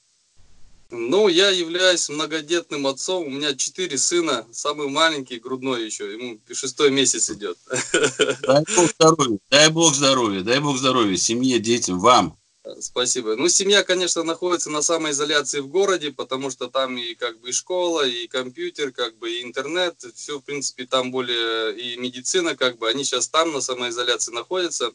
Ну, 0.91 1.29
я 1.29 1.51
являюсь 1.51 2.09
многодетным 2.09 2.87
отцом. 2.87 3.27
У 3.27 3.31
меня 3.31 3.55
четыре 3.55 3.99
сына, 3.99 4.47
самый 4.53 4.89
маленький, 4.89 5.39
грудной 5.39 5.87
еще. 5.87 6.13
Ему 6.13 6.39
шестой 6.53 6.91
месяц 6.91 7.31
идет. 7.31 7.57
Дай 8.43 8.65
Бог 8.77 8.91
здоровья, 8.91 9.39
дай 9.51 9.71
Бог 9.71 9.95
здоровья, 9.95 10.43
дай 10.43 10.61
Бог 10.61 10.77
здоровья 10.77 11.17
семье, 11.17 11.59
детям, 11.59 11.99
вам. 11.99 12.37
Спасибо. 12.81 13.37
Ну, 13.37 13.49
семья, 13.49 13.85
конечно, 13.85 14.23
находится 14.23 14.71
на 14.71 14.81
самоизоляции 14.81 15.61
в 15.61 15.69
городе, 15.69 16.13
потому 16.13 16.51
что 16.51 16.69
там 16.69 16.97
и 16.97 17.15
как 17.15 17.39
бы 17.41 17.51
и 17.51 17.53
школа, 17.53 18.07
и 18.07 18.27
компьютер, 18.27 18.91
как 18.91 19.19
бы 19.19 19.31
и 19.31 19.43
интернет, 19.43 20.03
все, 20.15 20.39
в 20.39 20.43
принципе, 20.43 20.87
там 20.87 21.11
более 21.11 21.77
и 21.77 21.97
медицина, 21.99 22.57
как 22.57 22.79
бы, 22.79 22.89
они 22.89 23.05
сейчас 23.05 23.29
там 23.29 23.53
на 23.53 23.61
самоизоляции 23.61 24.33
находятся, 24.33 24.93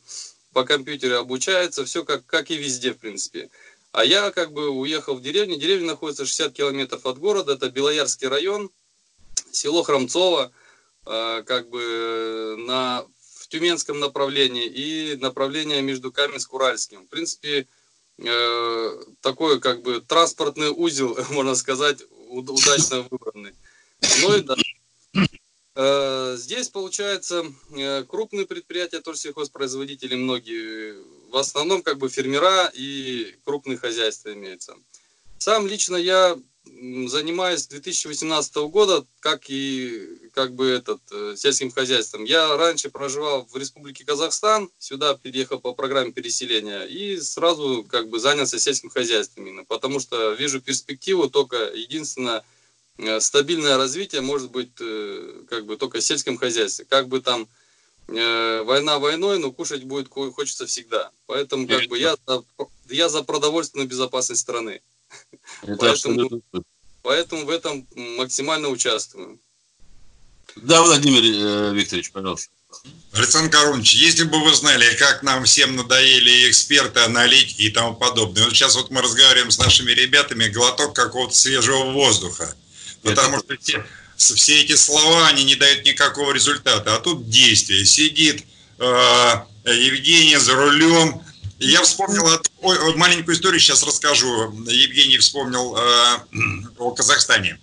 по 0.52 0.64
компьютеру 0.64 1.18
обучаются, 1.18 1.86
все 1.86 2.04
как, 2.04 2.26
как 2.26 2.50
и 2.50 2.58
везде, 2.58 2.94
в 2.94 2.98
принципе. 2.98 3.52
А 3.92 4.04
я 4.04 4.32
как 4.32 4.52
бы 4.52 4.70
уехал 4.70 5.16
в 5.16 5.22
деревню. 5.22 5.58
Деревня 5.58 5.88
находится 5.88 6.26
60 6.26 6.54
километров 6.54 7.06
от 7.06 7.20
города. 7.20 7.54
Это 7.54 7.70
Белоярский 7.70 8.28
район, 8.28 8.72
село 9.52 9.84
Хромцово, 9.84 10.52
э, 11.06 11.44
как 11.46 11.70
бы 11.70 12.56
на, 12.58 13.06
Тюменском 13.50 14.00
направлении 14.00 14.66
и 14.66 15.18
направление 15.18 15.82
между 15.82 16.12
Каменск-Уральским. 16.12 17.06
В 17.06 17.10
принципе, 17.10 17.68
э, 18.18 19.04
такой 19.22 19.60
как 19.60 19.82
бы 19.82 20.02
транспортный 20.02 20.70
узел, 20.70 21.18
можно 21.32 21.56
сказать, 21.56 22.04
удачно 22.30 23.06
выбранный. 23.10 23.54
Ну 24.22 24.38
и 24.38 24.42
да, 24.42 24.56
Э, 25.82 26.36
здесь, 26.38 26.68
получается, 26.68 27.46
э, 27.74 28.04
крупные 28.04 28.46
предприятия, 28.46 29.00
тоже 29.00 29.20
сельхозпроизводители 29.20 30.16
многие, 30.16 30.96
в 31.32 31.38
основном 31.38 31.84
как 31.84 31.98
бы 31.98 32.10
фермера 32.10 32.70
и 32.74 33.38
крупные 33.46 33.78
хозяйства 33.78 34.34
имеются. 34.34 34.76
Сам 35.38 35.68
лично 35.68 35.96
я 35.96 36.38
занимаюсь 37.08 37.62
с 37.62 37.68
2018 37.68 38.56
года, 38.70 39.06
как 39.20 39.50
и 39.50 40.30
как 40.34 40.54
бы 40.54 40.68
этот 40.68 41.02
э, 41.12 41.36
сельским 41.38 41.72
хозяйством. 41.72 42.24
Я 42.24 42.56
раньше 42.58 42.90
проживал 42.90 43.46
в 43.52 43.56
Республике 43.58 44.06
Казахстан, 44.06 44.70
сюда 44.78 45.16
переехал 45.16 45.60
по 45.60 45.74
программе 45.74 46.12
переселения 46.12 46.84
и 46.84 47.20
сразу 47.20 47.86
как 47.90 48.10
бы 48.10 48.20
занялся 48.20 48.60
сельским 48.60 48.90
хозяйством 48.90 49.46
именно, 49.46 49.66
потому 49.66 50.00
что 50.00 50.34
вижу 50.34 50.62
перспективу 50.62 51.30
только 51.30 51.72
единственное– 51.74 52.44
Э, 53.00 53.20
стабильное 53.22 53.78
развитие 53.78 54.22
может 54.22 54.52
быть 54.52 54.72
э, 54.82 55.44
как 55.50 55.66
бы 55.66 55.78
только 55.78 56.00
в 56.00 56.04
сельском 56.04 56.38
хозяйстве. 56.38 56.86
Как 56.88 57.08
бы 57.08 57.22
там 57.22 57.48
война 58.08 58.98
войной, 58.98 59.38
но 59.38 59.52
кушать 59.52 59.84
будет 59.84 60.10
хочется 60.10 60.66
всегда. 60.66 61.12
Поэтому 61.28 61.68
как 61.68 61.86
бы 61.90 62.00
я 62.00 62.16
за, 62.26 62.44
я 62.90 63.08
за 63.08 63.22
продовольственную 63.22 63.88
безопасность 63.88 64.42
страны. 64.42 64.82
Поэтому, 65.80 66.42
поэтому 67.02 67.46
в 67.46 67.50
этом 67.50 67.88
максимально 68.18 68.70
участвую. 68.70 69.40
Да, 70.56 70.82
Владимир 70.82 71.22
э, 71.24 71.74
Викторович, 71.74 72.12
пожалуйста. 72.12 72.50
Александр 73.14 73.50
Корунович, 73.50 73.96
если 73.96 74.24
бы 74.24 74.44
вы 74.44 74.54
знали, 74.54 74.96
как 74.96 75.24
нам 75.24 75.44
всем 75.46 75.76
надоели 75.76 76.50
эксперты, 76.50 77.00
аналитики 77.00 77.64
и 77.64 77.70
тому 77.70 77.96
подобное. 77.96 78.44
Вот 78.44 78.54
сейчас 78.54 78.76
вот 78.76 78.92
мы 78.92 79.02
разговариваем 79.02 79.50
с 79.50 79.58
нашими 79.58 79.92
ребятами, 79.92 80.48
глоток 80.48 80.96
какого-то 80.96 81.36
свежего 81.36 81.92
воздуха. 81.92 82.56
Потому 83.02 83.38
Это... 83.38 83.56
что 83.56 83.84
все, 84.16 84.36
все 84.36 84.62
эти 84.62 84.76
слова, 84.76 85.28
они 85.28 85.44
не 85.44 85.56
дают 85.56 85.86
никакого 85.86 86.32
результата. 86.32 86.96
А 86.96 87.00
тут 87.00 87.30
действие. 87.30 87.84
Сидит 87.86 88.44
э, 88.78 88.84
Евгений 89.66 90.38
за 90.38 90.54
рулем. 90.54 91.22
Я 91.60 91.82
вспомнил 91.84 92.26
ой, 92.62 92.96
маленькую 92.96 93.36
историю, 93.36 93.60
сейчас 93.60 93.84
расскажу. 93.84 94.54
Евгений 94.66 95.18
вспомнил 95.18 95.76
э, 95.76 96.20
о 96.78 96.92
Казахстане. 96.92 97.60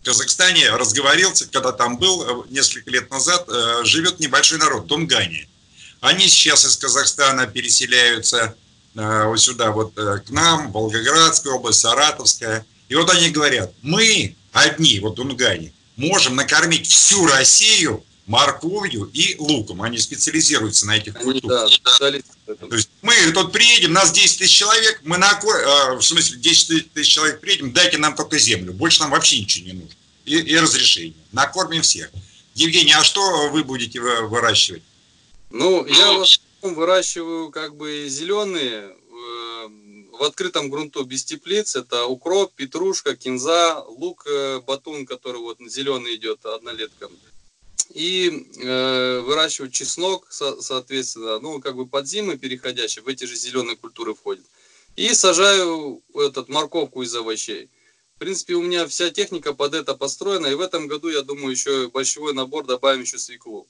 В 0.00 0.04
Казахстане 0.04 0.70
разговорился, 0.70 1.46
когда 1.46 1.72
там 1.72 1.98
был 1.98 2.22
э, 2.22 2.46
несколько 2.50 2.90
лет 2.90 3.10
назад, 3.10 3.48
э, 3.48 3.84
живет 3.84 4.20
небольшой 4.20 4.58
народ, 4.58 4.86
Тунгане. 4.86 5.48
Они 6.00 6.28
сейчас 6.28 6.64
из 6.64 6.76
Казахстана 6.76 7.48
переселяются 7.48 8.54
э, 8.94 9.24
вот 9.26 9.40
сюда, 9.40 9.72
вот 9.72 9.98
э, 9.98 10.18
к 10.24 10.30
нам, 10.30 10.70
Волгоградская 10.70 11.54
область, 11.54 11.80
Саратовская. 11.80 12.64
И 12.88 12.94
вот 12.94 13.10
они 13.10 13.30
говорят, 13.30 13.72
мы 13.82 14.36
одни, 14.52 15.00
вот 15.00 15.16
Дунгане, 15.16 15.72
можем 15.96 16.36
накормить 16.36 16.86
всю 16.86 17.26
Россию 17.26 18.04
морковью 18.26 19.10
и 19.12 19.36
луком. 19.38 19.82
Они 19.82 19.98
специализируются 19.98 20.86
на 20.86 20.96
этих 20.96 21.14
культурах. 21.14 21.70
Да, 21.84 22.54
То 22.54 22.74
есть 22.74 22.90
мы 23.02 23.14
тут 23.32 23.52
приедем, 23.52 23.92
нас 23.92 24.12
10 24.12 24.38
тысяч 24.38 24.52
человек, 24.52 25.00
мы 25.04 25.18
на 25.18 25.30
а, 25.30 25.94
в 25.94 26.02
смысле 26.02 26.38
10 26.38 26.92
тысяч 26.92 27.12
человек 27.12 27.40
приедем, 27.40 27.72
дайте 27.72 27.98
нам 27.98 28.14
только 28.14 28.38
землю, 28.38 28.72
больше 28.72 29.00
нам 29.00 29.10
вообще 29.10 29.40
ничего 29.40 29.66
не 29.66 29.72
нужно. 29.72 29.96
И, 30.24 30.36
и 30.36 30.56
разрешение. 30.56 31.14
Накормим 31.32 31.82
всех. 31.82 32.10
Евгений, 32.54 32.92
а 32.92 33.04
что 33.04 33.50
вы 33.50 33.64
будете 33.64 34.00
выращивать? 34.00 34.82
Ну, 35.50 35.84
я 35.86 36.12
в 36.12 36.22
основном 36.22 36.80
выращиваю 36.80 37.50
как 37.50 37.76
бы 37.76 38.06
зеленые 38.08 38.94
в 40.18 40.22
открытом 40.22 40.70
грунту 40.70 41.04
без 41.04 41.24
теплиц. 41.24 41.76
Это 41.76 42.06
укроп, 42.06 42.52
петрушка, 42.54 43.16
кинза, 43.16 43.82
лук, 43.86 44.26
э, 44.26 44.60
батун, 44.60 45.06
который 45.06 45.40
вот 45.40 45.58
зеленый 45.66 46.16
идет 46.16 46.44
однолетком. 46.46 47.12
И 47.90 48.48
э, 48.62 49.20
выращивать 49.20 49.72
чеснок, 49.72 50.26
со, 50.30 50.60
соответственно, 50.60 51.38
ну, 51.40 51.60
как 51.60 51.76
бы 51.76 51.86
под 51.86 52.06
зимы 52.06 52.38
переходящий, 52.38 53.00
в 53.00 53.08
эти 53.08 53.24
же 53.24 53.36
зеленые 53.36 53.76
культуры 53.76 54.14
входит. 54.14 54.44
И 54.96 55.12
сажаю 55.14 56.02
этот 56.14 56.48
морковку 56.48 57.02
из 57.02 57.14
овощей. 57.14 57.68
В 58.16 58.18
принципе, 58.18 58.54
у 58.54 58.62
меня 58.62 58.86
вся 58.86 59.10
техника 59.10 59.52
под 59.52 59.74
это 59.74 59.94
построена, 59.94 60.46
и 60.46 60.54
в 60.54 60.60
этом 60.60 60.86
году, 60.86 61.08
я 61.08 61.22
думаю, 61.22 61.50
еще 61.50 61.88
большой 61.88 62.32
набор 62.32 62.64
добавим 62.64 63.02
еще 63.02 63.18
свеклу. 63.18 63.66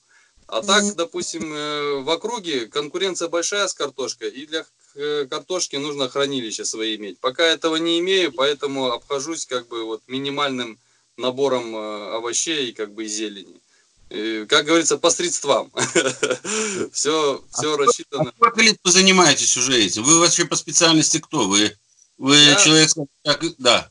А 0.47 0.63
так, 0.63 0.95
допустим, 0.97 1.53
э, 1.53 2.01
в 2.01 2.11
округе 2.11 2.67
конкуренция 2.67 3.29
большая 3.29 3.67
с 3.67 3.75
картошкой, 3.75 4.31
и 4.31 4.47
для 4.47 4.67
Э, 4.97 5.27
картошки 5.29 5.75
нужно 5.75 6.09
хранилище 6.09 6.65
свои 6.65 6.97
иметь. 6.97 7.19
Пока 7.19 7.45
этого 7.45 7.77
не 7.77 7.99
имею, 7.99 8.33
поэтому 8.33 8.93
обхожусь 8.93 9.45
как 9.45 9.67
бы 9.67 9.85
вот 9.85 10.03
минимальным 10.07 10.79
набором 11.17 11.75
э, 11.75 12.15
овощей 12.15 12.69
и 12.69 12.73
как 12.73 12.95
бы 12.95 13.07
зелени. 13.07 13.61
И, 14.15 14.47
как 14.47 14.65
говорится, 14.67 14.97
по 14.97 15.11
средствам. 15.11 15.73
все, 16.93 17.45
все 17.53 17.75
а 17.75 17.77
рассчитано. 17.77 18.31
А 18.31 18.33
сколько 18.37 18.61
лет 18.63 18.79
вы 18.85 18.91
занимаетесь 18.91 19.57
уже 19.57 19.83
этим? 19.83 20.05
Вы 20.05 20.21
вообще 20.21 20.45
по 20.45 20.57
специальности 20.57 21.19
кто? 21.19 21.49
Вы, 21.49 21.77
вы 22.19 22.37
человек... 22.63 22.91
Да. 23.59 23.91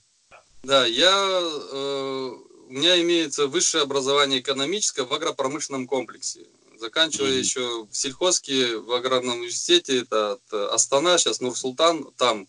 Да, 0.64 0.86
я... 0.86 1.12
Э, 1.12 2.32
у 2.68 2.72
меня 2.72 3.00
имеется 3.02 3.48
высшее 3.48 3.84
образование 3.84 4.40
экономическое 4.40 5.04
в 5.04 5.14
агропромышленном 5.14 5.88
комплексе. 5.88 6.48
Заканчивая 6.80 7.32
mm-hmm. 7.32 7.40
еще 7.40 7.88
в 7.90 7.96
сельхозке 7.96 8.78
в 8.78 8.92
аграрном 8.94 9.40
университете, 9.40 10.00
это 10.00 10.34
от 10.34 10.54
Астана, 10.74 11.18
сейчас 11.18 11.40
Нур-Султан, 11.42 12.12
там. 12.18 12.48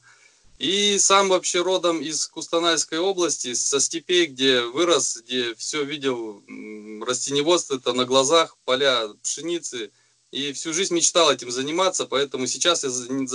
И 0.58 0.98
сам 0.98 1.28
вообще 1.28 1.62
родом 1.62 2.00
из 2.00 2.26
Кустанайской 2.26 2.98
области, 2.98 3.54
со 3.54 3.80
степей, 3.80 4.26
где 4.26 4.62
вырос, 4.62 5.18
где 5.24 5.54
все 5.56 5.82
видел 5.82 6.42
растеневодство, 7.04 7.76
это 7.76 7.92
на 7.92 8.04
глазах, 8.04 8.56
поля 8.64 9.08
пшеницы. 9.22 9.90
И 10.30 10.52
всю 10.52 10.72
жизнь 10.72 10.94
мечтал 10.94 11.30
этим 11.30 11.50
заниматься, 11.50 12.06
поэтому 12.06 12.46
сейчас 12.46 12.84
я 12.84 12.90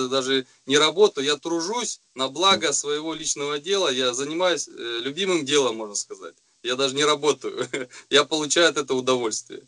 даже 0.07 0.45
не 0.65 0.77
работаю, 0.77 1.25
я 1.25 1.37
тружусь 1.37 2.01
на 2.13 2.27
благо 2.27 2.73
своего 2.73 3.13
личного 3.13 3.57
дела, 3.57 3.89
я 3.89 4.13
занимаюсь 4.13 4.67
э, 4.67 4.99
любимым 5.01 5.45
делом, 5.45 5.77
можно 5.77 5.95
сказать. 5.95 6.35
Я 6.61 6.75
даже 6.75 6.95
не 6.95 7.05
работаю, 7.05 7.69
я 8.09 8.25
получаю 8.25 8.69
от 8.69 8.77
этого 8.77 8.97
удовольствие. 8.97 9.61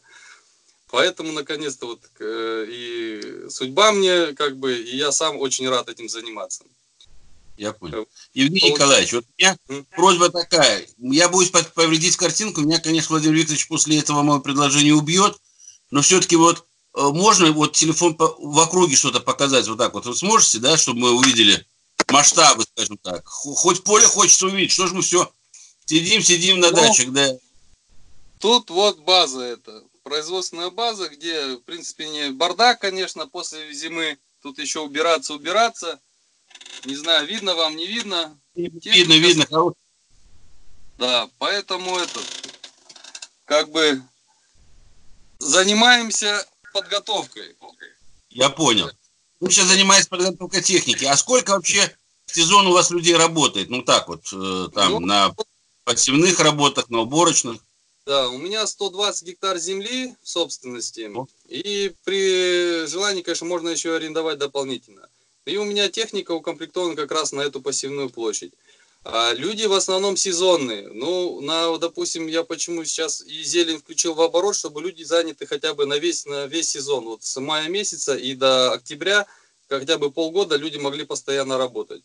Поэтому, 0.90 1.32
наконец-то, 1.32 1.86
вот 1.86 2.02
э, 2.20 2.66
и 2.68 3.50
судьба 3.50 3.94
мне, 3.94 4.34
как 4.34 4.58
бы, 4.58 4.74
и 4.78 4.98
я 4.98 5.14
сам 5.14 5.38
очень 5.38 5.70
рад 5.70 5.88
этим 5.88 6.10
заниматься. 6.10 6.66
Я 7.58 7.74
понял. 7.74 8.04
Э, 8.04 8.06
Евгений. 8.34 8.72
Николаевич, 8.72 9.14
вот 9.14 9.26
у 9.26 9.42
меня 9.42 9.58
просьба 9.96 10.30
такая. 10.30 10.86
Я 10.98 11.30
боюсь 11.30 11.52
повредить 11.52 12.18
картинку. 12.18 12.62
Меня, 12.62 12.80
конечно, 12.80 13.10
Владимир 13.10 13.36
Викторович 13.36 13.68
после 13.68 14.00
этого 14.00 14.24
мое 14.24 14.40
предложение 14.40 14.96
убьет. 14.96 15.38
Но 15.92 16.02
все-таки 16.02 16.36
вот 16.36 16.66
э, 16.96 17.02
можно 17.02 17.52
вот 17.52 17.74
телефон 17.74 18.16
в 18.18 18.60
округе 18.60 18.96
что-то 18.96 19.20
показать 19.20 19.68
вот 19.68 19.78
так 19.78 19.94
вот. 19.94 20.06
Вы 20.06 20.16
сможете, 20.16 20.60
да, 20.60 20.78
чтобы 20.78 21.02
мы 21.02 21.12
увидели 21.12 21.66
масштабы, 22.10 22.64
скажем 22.64 22.98
так. 22.98 23.28
Хоть 23.28 23.84
поле 23.84 24.06
хочется 24.06 24.48
увидеть. 24.48 24.72
Что 24.72 24.88
ж 24.88 24.92
мы 24.94 25.02
все 25.02 25.32
сидим, 25.86 26.22
сидим 26.22 26.60
на 26.60 26.72
ну, 26.72 26.78
дачах, 26.78 27.12
да? 27.12 27.28
Тут 28.40 28.70
вот 28.70 29.00
база 29.00 29.42
это 29.42 29.84
производственная 30.04 30.70
база, 30.70 31.10
где, 31.10 31.56
в 31.56 31.62
принципе, 31.62 32.10
не 32.10 32.32
бардак, 32.32 32.80
конечно, 32.80 33.28
после 33.28 33.72
зимы. 33.74 34.18
Тут 34.42 34.58
еще 34.60 34.80
убираться, 34.80 35.34
убираться. 35.34 36.00
Не 36.86 36.96
знаю, 36.96 37.28
видно 37.28 37.56
вам, 37.56 37.76
не 37.76 37.88
видно. 37.88 38.40
Видно, 38.56 39.14
видно. 39.14 39.74
Да, 40.98 41.30
поэтому 41.38 41.98
это, 41.98 42.20
как 43.46 43.70
бы, 43.72 44.02
занимаемся 45.40 46.46
подготовкой. 46.74 47.56
Я 48.30 48.50
понял. 48.50 48.90
Вы 49.40 49.50
сейчас 49.50 49.68
занимаетесь 49.68 50.08
подготовкой 50.08 50.62
техники. 50.62 51.06
А 51.06 51.18
сколько 51.18 51.52
вообще 51.52 51.96
в 52.28 52.36
сезон 52.36 52.68
у 52.68 52.74
вас 52.74 52.92
людей 52.92 53.16
работает? 53.16 53.70
Ну 53.70 53.82
так 53.82 54.08
вот, 54.08 54.22
э, 54.32 54.68
там, 54.74 54.94
ну, 54.94 55.00
на 55.00 55.34
посевных 55.84 56.40
работах, 56.40 56.90
на 56.90 57.00
уборочных? 57.00 57.60
Да, 58.06 58.30
у 58.30 58.38
меня 58.38 58.66
120 58.66 59.28
гектар 59.28 59.58
земли 59.58 60.16
в 60.22 60.30
собственности. 60.30 61.08
Ну. 61.12 61.28
И 61.48 61.94
при 62.04 62.86
желании, 62.88 63.22
конечно, 63.22 63.48
можно 63.48 63.70
еще 63.70 63.96
арендовать 63.96 64.38
дополнительно. 64.38 65.10
И 65.46 65.58
у 65.58 65.64
меня 65.64 65.90
техника 65.90 66.32
укомплектована 66.32 66.96
как 66.96 67.12
раз 67.12 67.32
на 67.32 67.42
эту 67.42 67.62
посевную 67.62 68.10
площадь. 68.10 68.54
А 69.04 69.34
люди 69.34 69.66
в 69.66 69.74
основном 69.74 70.16
сезонные. 70.16 70.88
Ну, 70.90 71.42
на, 71.42 71.76
допустим, 71.80 72.28
я 72.28 72.44
почему 72.44 72.86
сейчас 72.86 73.22
и 73.22 73.42
зелень 73.44 73.80
включил 73.80 74.14
в 74.14 74.22
оборот, 74.22 74.56
чтобы 74.56 74.82
люди 74.82 75.02
заняты 75.02 75.48
хотя 75.48 75.74
бы 75.74 75.88
на 75.88 75.98
весь, 75.98 76.28
на 76.28 76.46
весь 76.46 76.70
сезон. 76.70 77.06
Вот 77.06 77.24
с 77.24 77.40
мая 77.40 77.68
месяца 77.68 78.16
и 78.16 78.36
до 78.36 78.74
октября 78.74 79.26
хотя 79.68 79.98
бы 79.98 80.12
полгода 80.12 80.56
люди 80.58 80.78
могли 80.78 81.06
постоянно 81.06 81.58
работать. 81.58 82.04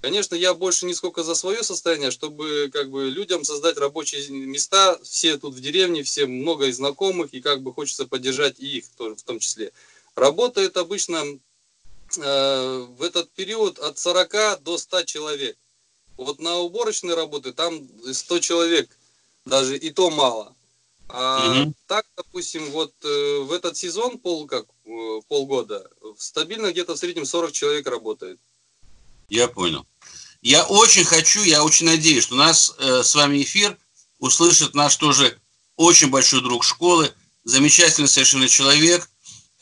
Конечно, 0.00 0.36
я 0.36 0.54
больше 0.54 0.86
не 0.86 0.94
сколько 0.94 1.22
за 1.24 1.34
свое 1.34 1.62
состояние, 1.62 2.10
чтобы 2.10 2.70
как 2.72 2.88
бы 2.88 3.10
людям 3.10 3.44
создать 3.44 3.76
рабочие 3.76 4.26
места. 4.30 4.98
Все 5.02 5.36
тут 5.36 5.54
в 5.54 5.60
деревне, 5.60 6.02
все 6.04 6.24
много 6.26 6.66
и 6.66 6.72
знакомых, 6.72 7.34
и 7.34 7.42
как 7.42 7.62
бы 7.62 7.74
хочется 7.74 8.06
поддержать 8.06 8.58
и 8.58 8.78
их 8.78 8.84
тоже 8.96 9.16
в 9.16 9.22
том 9.22 9.40
числе. 9.40 9.72
Работает 10.14 10.76
обычно 10.76 11.24
в 12.16 13.02
этот 13.02 13.30
период 13.32 13.78
от 13.78 13.98
40 13.98 14.62
до 14.62 14.78
100 14.78 15.02
человек. 15.04 15.56
Вот 16.16 16.40
на 16.40 16.56
уборочной 16.56 17.14
работы 17.14 17.52
там 17.52 17.86
100 18.12 18.38
человек, 18.40 18.90
даже 19.44 19.76
и 19.76 19.90
то 19.90 20.10
мало. 20.10 20.54
А 21.08 21.62
угу. 21.62 21.74
так, 21.86 22.04
допустим, 22.16 22.70
вот 22.70 22.92
э, 23.02 23.38
в 23.40 23.52
этот 23.52 23.76
сезон 23.76 24.18
пол, 24.18 24.46
как, 24.46 24.66
э, 24.84 25.20
полгода 25.28 25.88
стабильно 26.18 26.70
где-то 26.70 26.94
в 26.94 26.98
среднем 26.98 27.24
40 27.24 27.52
человек 27.52 27.86
работает. 27.86 28.38
Я 29.30 29.48
понял. 29.48 29.86
Я 30.42 30.64
очень 30.66 31.04
хочу, 31.04 31.42
я 31.42 31.64
очень 31.64 31.86
надеюсь, 31.86 32.24
что 32.24 32.34
нас 32.34 32.74
э, 32.78 33.02
с 33.02 33.14
вами 33.14 33.42
эфир 33.42 33.78
услышит 34.18 34.74
наш 34.74 34.96
тоже 34.96 35.38
очень 35.76 36.10
большой 36.10 36.42
друг 36.42 36.62
школы, 36.62 37.12
замечательный 37.44 38.08
совершенно 38.08 38.46
человек, 38.46 39.08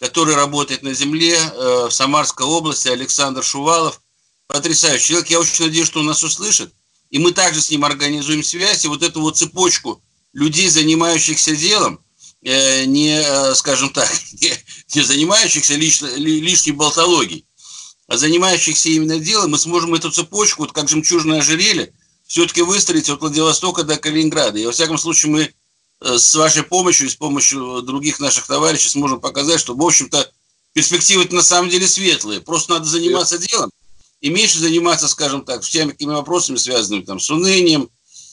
который 0.00 0.34
работает 0.34 0.82
на 0.82 0.92
земле 0.92 1.36
э, 1.36 1.86
в 1.88 1.90
Самарской 1.90 2.46
области, 2.46 2.88
Александр 2.88 3.42
Шувалов 3.42 4.00
потрясающий 4.46 5.08
человек. 5.08 5.30
Я 5.30 5.40
очень 5.40 5.64
надеюсь, 5.64 5.86
что 5.86 6.00
он 6.00 6.06
нас 6.06 6.22
услышит. 6.22 6.72
И 7.10 7.18
мы 7.18 7.32
также 7.32 7.60
с 7.60 7.70
ним 7.70 7.84
организуем 7.84 8.42
связь. 8.42 8.84
И 8.84 8.88
вот 8.88 9.02
эту 9.02 9.20
вот 9.20 9.36
цепочку 9.36 10.02
людей, 10.32 10.68
занимающихся 10.68 11.56
делом, 11.56 12.00
э, 12.42 12.84
не, 12.84 13.20
э, 13.20 13.54
скажем 13.54 13.90
так, 13.90 14.10
не, 14.40 14.52
не 14.94 15.02
занимающихся 15.02 15.74
лично, 15.74 16.08
лишней 16.16 16.72
болтологией, 16.72 17.46
а 18.06 18.16
занимающихся 18.16 18.88
именно 18.90 19.18
делом, 19.18 19.52
мы 19.52 19.58
сможем 19.58 19.94
эту 19.94 20.10
цепочку, 20.10 20.62
вот 20.62 20.72
как 20.72 20.88
жемчужное 20.88 21.40
ожерелье, 21.40 21.92
все-таки 22.26 22.62
выстроить 22.62 23.08
от 23.08 23.20
Владивостока 23.20 23.82
до 23.82 23.96
Калининграда. 23.96 24.58
И 24.58 24.66
во 24.66 24.72
всяком 24.72 24.98
случае 24.98 25.32
мы 25.32 25.54
с 26.00 26.34
вашей 26.34 26.62
помощью 26.62 27.06
и 27.06 27.10
с 27.10 27.16
помощью 27.16 27.82
других 27.82 28.20
наших 28.20 28.46
товарищей 28.46 28.88
сможем 28.88 29.20
показать, 29.20 29.60
что, 29.60 29.74
в 29.74 29.82
общем-то, 29.82 30.30
перспективы 30.72 31.26
на 31.30 31.42
самом 31.42 31.70
деле 31.70 31.86
светлые. 31.86 32.40
Просто 32.40 32.74
надо 32.74 32.84
заниматься 32.84 33.38
делом 33.38 33.70
и 34.20 34.30
меньше 34.30 34.58
заниматься, 34.58 35.08
скажем 35.08 35.44
так, 35.44 35.62
всеми 35.62 35.92
такими 35.92 36.12
вопросами, 36.12 36.56
связанными 36.56 37.04
там, 37.04 37.20
с 37.20 37.30
унынием, 37.30 37.88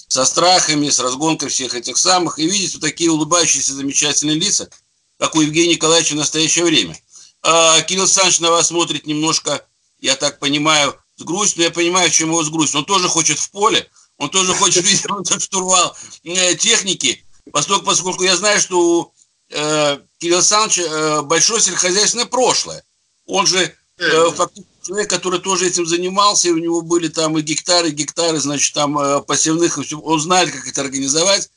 со 0.08 0.25
страхами, 0.25 0.89
с 0.89 1.00
разгонкой 1.00 1.50
всех 1.50 1.74
этих 1.74 1.98
самых, 1.98 2.39
и 2.39 2.48
видеть 2.48 2.74
вот 2.74 2.82
такие 2.82 3.12
улыбающиеся 3.12 3.74
замечательные 3.74 4.36
лица, 4.36 4.70
как 5.17 5.36
у 5.36 5.41
Евгения 5.41 5.75
Николаевича 5.75 6.13
в 6.13 6.17
настоящее 6.17 6.65
время. 6.65 6.98
А 7.41 7.82
Кирилл 7.82 8.03
Александрович 8.03 8.39
на 8.39 8.51
вас 8.51 8.67
смотрит 8.67 9.07
немножко, 9.07 9.66
я 10.00 10.16
так 10.16 10.40
понимаю, 10.40 10.98
с 11.16 11.24
грустью, 11.24 11.59
но 11.59 11.64
я 11.66 11.72
понимаю, 11.72 12.09
чем 12.09 12.29
его 12.29 12.44
с 12.44 12.50
грустью. 12.50 12.79
Он 12.79 12.85
тоже 12.85 13.07
хочет 13.07 13.40
в 13.40 13.50
поле, 13.51 13.90
он 14.18 14.29
тоже 14.29 14.53
хочет 14.53 14.83
видеть 14.85 15.05
штурвал 15.44 15.96
э, 16.24 16.55
техники, 16.55 17.24
поскольку, 17.51 17.86
поскольку 17.86 18.24
я 18.24 18.36
знаю, 18.36 18.60
что 18.60 18.79
у 18.79 19.14
э, 19.50 20.00
Кирилла 20.20 20.40
Александровича 20.40 20.84
э, 20.84 21.22
большое 21.24 21.62
сельскохозяйственное 21.62 22.25
прошлое. 22.25 22.84
Он 23.25 23.46
же 23.46 23.74
э, 23.98 24.32
фактически 24.32 24.68
человек, 24.84 25.10
который 25.10 25.40
тоже 25.40 25.68
этим 25.68 25.86
занимался, 25.86 26.50
и 26.50 26.51
у 26.51 26.58
него 26.58 26.82
были 26.82 27.08
там 27.08 27.38
и 27.38 27.42
гектары, 27.42 27.90
и 27.90 27.94
гектары, 27.94 28.40
значит, 28.40 28.74
там 28.74 28.98
э, 29.00 29.22
посевных, 29.22 29.79
он 30.03 30.20
знает, 30.20 30.51
как 30.51 30.68
это 30.68 30.82
организовать, 30.82 31.50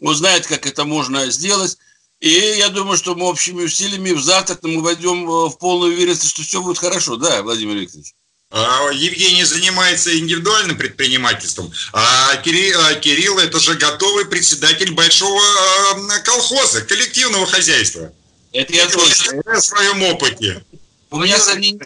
он 0.00 0.14
знает, 0.14 0.46
как 0.46 0.66
это 0.66 0.84
можно 0.84 1.30
сделать. 1.30 1.78
И 2.20 2.30
я 2.30 2.68
думаю, 2.68 2.96
что 2.96 3.14
мы 3.14 3.26
общими 3.26 3.62
усилиями 3.62 4.10
в 4.10 4.22
завтра 4.22 4.58
мы 4.62 4.80
войдем 4.80 5.28
э, 5.28 5.48
в 5.48 5.58
полную 5.58 5.92
уверенность, 5.92 6.28
что 6.28 6.42
все 6.42 6.62
будет 6.62 6.78
хорошо. 6.78 7.16
Да, 7.16 7.42
Владимир 7.42 7.76
Викторович? 7.76 8.14
А, 8.54 8.90
Евгений 8.92 9.44
занимается 9.44 10.16
индивидуальным 10.18 10.76
предпринимательством, 10.76 11.72
а 11.94 12.36
Кирилл, 12.36 12.78
а 12.82 12.94
Кирилл 12.96 13.38
это 13.38 13.58
же 13.58 13.74
готовый 13.76 14.26
председатель 14.26 14.92
большого 14.92 15.40
э, 15.40 16.20
колхоза, 16.22 16.82
коллективного 16.82 17.46
хозяйства. 17.46 18.12
Это 18.52 18.74
я 18.74 18.86
точно. 18.88 19.40
В 19.42 19.60
своем 19.62 20.02
опыте. 20.02 20.62
У 21.10 21.18
меня 21.18 21.40
сомнений 21.40 21.80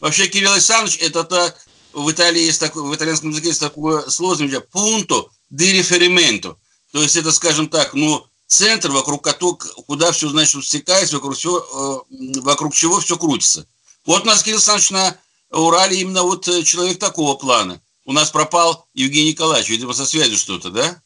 Вообще 0.00 0.26
Кирилл 0.28 0.52
Александрович, 0.52 0.96
это 1.02 1.22
то, 1.22 1.54
в 1.92 2.10
Италии 2.10 2.44
есть 2.44 2.60
такое, 2.60 2.84
в 2.84 2.94
итальянском 2.94 3.28
языке 3.28 3.48
есть 3.48 3.60
такое 3.60 4.08
слово, 4.08 4.36
punto 4.72 5.28
di 5.50 5.78
riferimento. 5.78 6.56
То 6.92 7.02
есть 7.02 7.16
это, 7.16 7.30
скажем 7.30 7.68
так, 7.68 7.92
ну, 7.92 8.26
центр, 8.46 8.90
вокруг 8.90 9.22
которого, 9.22 9.56
куда 9.86 10.12
все, 10.12 10.30
значит, 10.30 10.64
стекается, 10.64 11.16
вокруг, 11.16 11.36
все, 11.36 12.04
э, 12.10 12.40
вокруг 12.40 12.74
чего 12.74 13.00
все 13.00 13.18
крутится. 13.18 13.66
Вот 14.06 14.22
у 14.22 14.26
нас 14.26 14.42
Кирилл 14.42 14.56
Александрович 14.56 14.90
на 14.92 15.16
Урале 15.58 16.00
именно 16.00 16.22
вот 16.22 16.46
э, 16.48 16.62
человек 16.62 16.98
такого 16.98 17.36
плана. 17.36 17.80
У 18.04 18.12
нас 18.12 18.30
пропал 18.30 18.86
Евгений 18.94 19.32
Николаевич, 19.32 19.70
видимо, 19.70 19.92
со 19.92 20.06
связью 20.06 20.36
что-то, 20.36 20.70
да? 20.70 21.00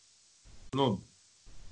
Ну, 0.72 1.00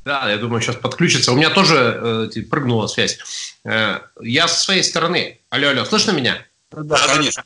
да, 0.05 0.31
я 0.31 0.37
думаю, 0.39 0.61
сейчас 0.61 0.77
подключится. 0.77 1.33
У 1.33 1.37
меня 1.37 1.51
тоже 1.51 2.31
э, 2.35 2.43
прыгнула 2.43 2.87
связь. 2.87 3.19
Э, 3.65 4.01
я 4.21 4.49
со 4.49 4.61
своей 4.61 4.83
стороны. 4.83 5.41
Алло, 5.51 5.69
алло, 5.69 5.85
слышно 5.85 6.11
меня? 6.11 6.45
Да, 6.71 7.07
конечно. 7.07 7.45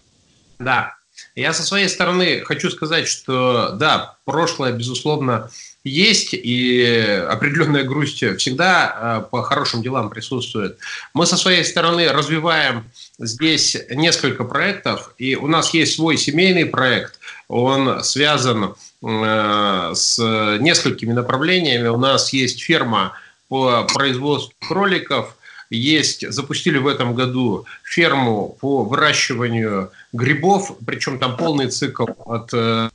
Да. 0.59 0.95
Я 1.35 1.53
со 1.53 1.62
своей 1.62 1.89
стороны 1.89 2.43
хочу 2.45 2.71
сказать, 2.71 3.09
что 3.09 3.71
да, 3.73 4.17
прошлое, 4.25 4.73
безусловно, 4.73 5.51
есть, 5.88 6.35
и 6.35 6.85
определенная 7.29 7.85
грусть 7.85 8.25
всегда 8.38 9.22
э, 9.25 9.31
по 9.31 9.42
хорошим 9.42 9.83
делам 9.83 10.11
присутствует. 10.11 10.79
Мы 11.14 11.27
со 11.27 11.37
своей 11.37 11.64
стороны 11.64 12.09
развиваем 12.09 12.85
здесь 13.18 13.77
несколько 13.90 14.44
проектов, 14.44 15.14
и 15.18 15.37
у 15.37 15.46
нас 15.46 15.72
есть 15.75 15.94
свой 15.94 16.16
семейный 16.16 16.66
проект, 16.66 17.18
он 17.49 18.03
связан 18.03 18.75
э, 19.03 19.92
с 19.94 20.18
несколькими 20.61 21.12
направлениями. 21.12 21.88
У 21.88 21.99
нас 21.99 22.33
есть 22.33 22.62
ферма 22.62 23.12
по 23.49 23.85
производству 23.85 24.55
кроликов– 24.61 25.37
есть, 25.70 26.31
запустили 26.33 26.79
в 26.79 26.87
этом 26.87 27.14
году 27.14 27.66
ферму 27.83 28.57
по 28.61 28.85
выращиванию 28.85 29.90
грибов, 30.12 30.77
причем 30.87 31.18
там 31.18 31.37
полный 31.37 31.70
цикл 31.70 32.07
от 32.25 32.51
э, 32.53 32.88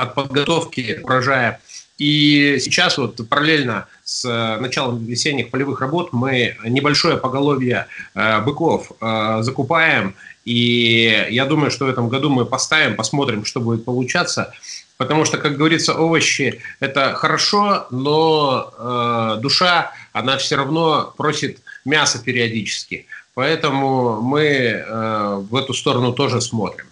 от 0.00 0.14
подготовки 0.14 1.00
урожая. 1.02 1.60
И 1.98 2.58
сейчас 2.60 2.96
вот 2.96 3.28
параллельно 3.28 3.86
с 4.04 4.24
началом 4.58 5.04
весенних 5.04 5.50
полевых 5.50 5.80
работ 5.82 6.12
мы 6.12 6.56
небольшое 6.64 7.18
поголовье 7.18 7.86
э, 8.14 8.40
быков 8.40 8.90
э, 9.00 9.38
закупаем. 9.42 10.14
И 10.46 11.26
я 11.30 11.44
думаю, 11.44 11.70
что 11.70 11.84
в 11.84 11.88
этом 11.90 12.08
году 12.08 12.30
мы 12.30 12.46
поставим, 12.46 12.96
посмотрим, 12.96 13.44
что 13.44 13.60
будет 13.60 13.84
получаться. 13.84 14.52
Потому 14.96 15.24
что, 15.24 15.38
как 15.38 15.56
говорится, 15.56 15.94
овощи– 15.94 16.60
это 16.80 17.14
хорошо, 17.14 17.86
но 17.90 18.72
э, 18.78 19.40
душа, 19.40 19.92
она 20.12 20.36
все 20.36 20.56
равно 20.56 21.12
просит 21.16 21.60
мясо 21.84 22.18
периодически. 22.22 23.06
Поэтому 23.34 24.20
мы 24.20 24.42
э, 24.42 25.44
в 25.50 25.56
эту 25.56 25.72
сторону 25.72 26.12
тоже 26.12 26.40
смотрим. 26.40 26.89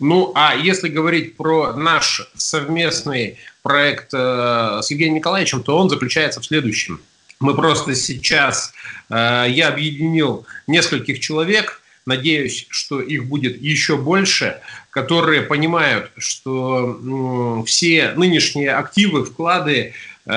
Ну, 0.00 0.32
а 0.34 0.54
если 0.54 0.88
говорить 0.88 1.36
про 1.36 1.72
наш 1.74 2.28
совместный 2.36 3.38
проект 3.62 4.12
э, 4.12 4.80
с 4.82 4.90
Евгением 4.90 5.16
Николаевичем, 5.16 5.62
то 5.62 5.78
он 5.78 5.88
заключается 5.88 6.40
в 6.40 6.46
следующем. 6.46 7.00
Мы 7.40 7.54
просто 7.54 7.94
сейчас, 7.94 8.72
э, 9.10 9.46
я 9.48 9.68
объединил 9.68 10.46
нескольких 10.66 11.20
человек, 11.20 11.80
надеюсь, 12.06 12.66
что 12.70 13.00
их 13.00 13.26
будет 13.26 13.60
еще 13.60 13.96
больше, 13.96 14.60
которые 14.90 15.42
понимают, 15.42 16.10
что 16.18 16.98
ну, 17.00 17.64
все 17.64 18.12
нынешние 18.16 18.72
активы, 18.72 19.24
вклады, 19.24 19.94
э, 20.26 20.30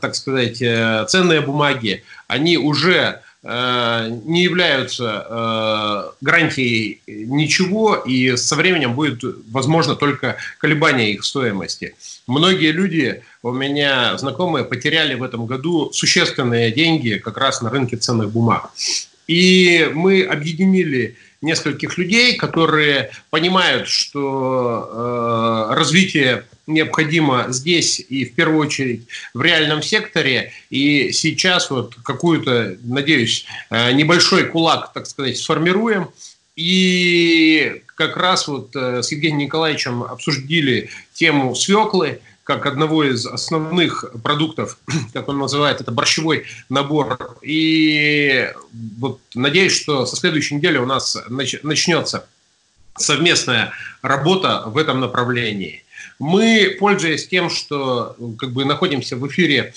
так 0.00 0.14
сказать, 0.14 0.60
э, 0.60 1.06
ценные 1.08 1.40
бумаги, 1.40 2.02
они 2.26 2.58
уже 2.58 3.20
не 3.44 4.42
являются 4.42 5.26
э, 5.28 6.10
гарантией 6.20 7.00
ничего, 7.06 7.94
и 7.94 8.36
со 8.36 8.56
временем 8.56 8.94
будет 8.94 9.22
возможно 9.50 9.94
только 9.94 10.36
колебание 10.58 11.12
их 11.12 11.24
стоимости. 11.24 11.94
Многие 12.26 12.72
люди, 12.72 13.22
у 13.42 13.52
меня 13.52 14.18
знакомые, 14.18 14.64
потеряли 14.64 15.14
в 15.14 15.22
этом 15.22 15.46
году 15.46 15.92
существенные 15.92 16.72
деньги 16.72 17.18
как 17.18 17.38
раз 17.38 17.62
на 17.62 17.70
рынке 17.70 17.96
ценных 17.96 18.30
бумаг. 18.32 18.70
И 19.28 19.88
мы 19.94 20.24
объединили 20.24 21.16
нескольких 21.40 21.96
людей, 21.96 22.36
которые 22.36 23.10
понимают, 23.30 23.86
что 23.86 25.68
э, 25.70 25.74
развитие 25.74 26.44
необходимо 26.68 27.46
здесь 27.48 28.00
и 28.00 28.24
в 28.24 28.34
первую 28.34 28.60
очередь 28.60 29.06
в 29.34 29.42
реальном 29.42 29.82
секторе. 29.82 30.52
И 30.70 31.10
сейчас 31.12 31.70
вот 31.70 31.96
какую-то, 32.04 32.76
надеюсь, 32.82 33.46
э, 33.70 33.92
небольшой 33.92 34.44
кулак, 34.44 34.92
так 34.92 35.06
сказать, 35.06 35.36
сформируем. 35.36 36.10
И 36.54 37.82
как 37.94 38.16
раз 38.16 38.48
вот 38.48 38.74
э, 38.76 39.02
с 39.02 39.10
Евгением 39.10 39.38
Николаевичем 39.38 40.02
обсудили 40.02 40.90
тему 41.14 41.54
свеклы, 41.54 42.20
как 42.44 42.64
одного 42.64 43.04
из 43.04 43.26
основных 43.26 44.06
продуктов, 44.22 44.78
как 45.12 45.28
он 45.28 45.38
называет, 45.38 45.80
это 45.80 45.92
борщевой 45.92 46.46
набор. 46.68 47.38
И 47.42 48.50
вот 48.98 49.20
надеюсь, 49.34 49.72
что 49.72 50.06
со 50.06 50.16
следующей 50.16 50.54
недели 50.54 50.78
у 50.78 50.86
нас 50.86 51.16
начнется 51.28 52.26
совместная 52.96 53.72
работа 54.02 54.64
в 54.66 54.78
этом 54.78 55.00
направлении. 55.00 55.84
Мы, 56.18 56.76
пользуясь 56.78 57.28
тем, 57.28 57.50
что 57.50 58.16
как 58.38 58.52
бы 58.52 58.64
находимся 58.64 59.16
в 59.16 59.26
эфире 59.28 59.74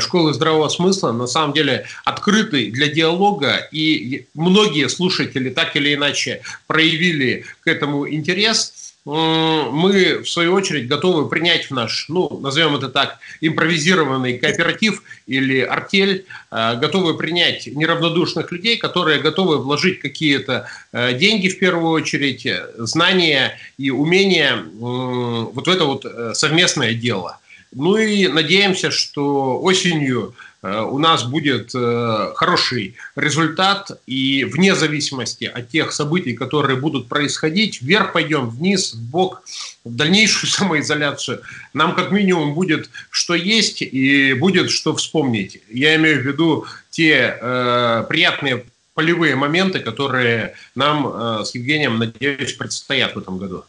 школы 0.00 0.34
здравого 0.34 0.68
смысла, 0.68 1.12
на 1.12 1.26
самом 1.26 1.52
деле 1.52 1.86
открыты 2.04 2.70
для 2.70 2.88
диалога, 2.88 3.68
и 3.72 4.26
многие 4.34 4.88
слушатели 4.88 5.50
так 5.50 5.76
или 5.76 5.94
иначе 5.94 6.42
проявили 6.66 7.44
к 7.62 7.68
этому 7.68 8.08
интерес– 8.08 8.74
мы, 9.14 10.18
в 10.18 10.28
свою 10.28 10.52
очередь, 10.52 10.86
готовы 10.86 11.28
принять 11.28 11.70
в 11.70 11.70
наш, 11.70 12.06
ну, 12.08 12.38
назовем 12.40 12.76
это 12.76 12.88
так, 12.88 13.18
импровизированный 13.40 14.38
кооператив 14.38 15.02
или 15.26 15.60
артель, 15.60 16.26
э, 16.50 16.76
готовы 16.76 17.16
принять 17.16 17.66
неравнодушных 17.66 18.52
людей, 18.52 18.76
которые 18.76 19.20
готовы 19.20 19.58
вложить 19.58 20.00
какие-то 20.00 20.68
э, 20.92 21.14
деньги, 21.14 21.48
в 21.48 21.58
первую 21.58 21.92
очередь, 21.92 22.46
знания 22.76 23.58
и 23.78 23.90
умения 23.90 24.64
вот 24.78 25.66
в 25.66 25.70
это 25.70 25.84
вот 25.84 26.04
э, 26.04 26.34
совместное 26.34 26.92
дело. 26.92 27.38
Ну 27.72 27.96
и 27.96 28.28
надеемся, 28.28 28.90
что 28.90 29.60
осенью 29.60 30.34
Э, 30.62 30.80
у 30.82 30.98
нас 30.98 31.24
будет 31.24 31.72
э, 31.74 32.32
хороший 32.34 32.96
результат, 33.14 33.90
и 34.06 34.44
вне 34.44 34.74
зависимости 34.74 35.44
от 35.44 35.68
тех 35.68 35.92
событий, 35.92 36.34
которые 36.34 36.76
будут 36.76 37.08
происходить, 37.08 37.80
вверх 37.80 38.12
пойдем, 38.12 38.50
вниз, 38.50 38.94
в 38.94 39.00
бок, 39.00 39.42
в 39.84 39.94
дальнейшую 39.94 40.50
самоизоляцию, 40.50 41.42
нам 41.74 41.94
как 41.94 42.10
минимум 42.10 42.54
будет 42.54 42.90
что 43.10 43.34
есть 43.34 43.82
и 43.82 44.32
будет 44.34 44.70
что 44.70 44.94
вспомнить. 44.96 45.62
Я 45.70 45.94
имею 45.96 46.22
в 46.22 46.26
виду 46.26 46.66
те 46.90 47.38
э, 47.40 48.04
приятные 48.08 48.64
полевые 48.94 49.36
моменты, 49.36 49.78
которые 49.78 50.54
нам 50.74 51.06
э, 51.06 51.44
с 51.44 51.54
Евгением, 51.54 51.98
надеюсь, 51.98 52.54
предстоят 52.54 53.14
в 53.14 53.18
этом 53.18 53.38
году. 53.38 53.64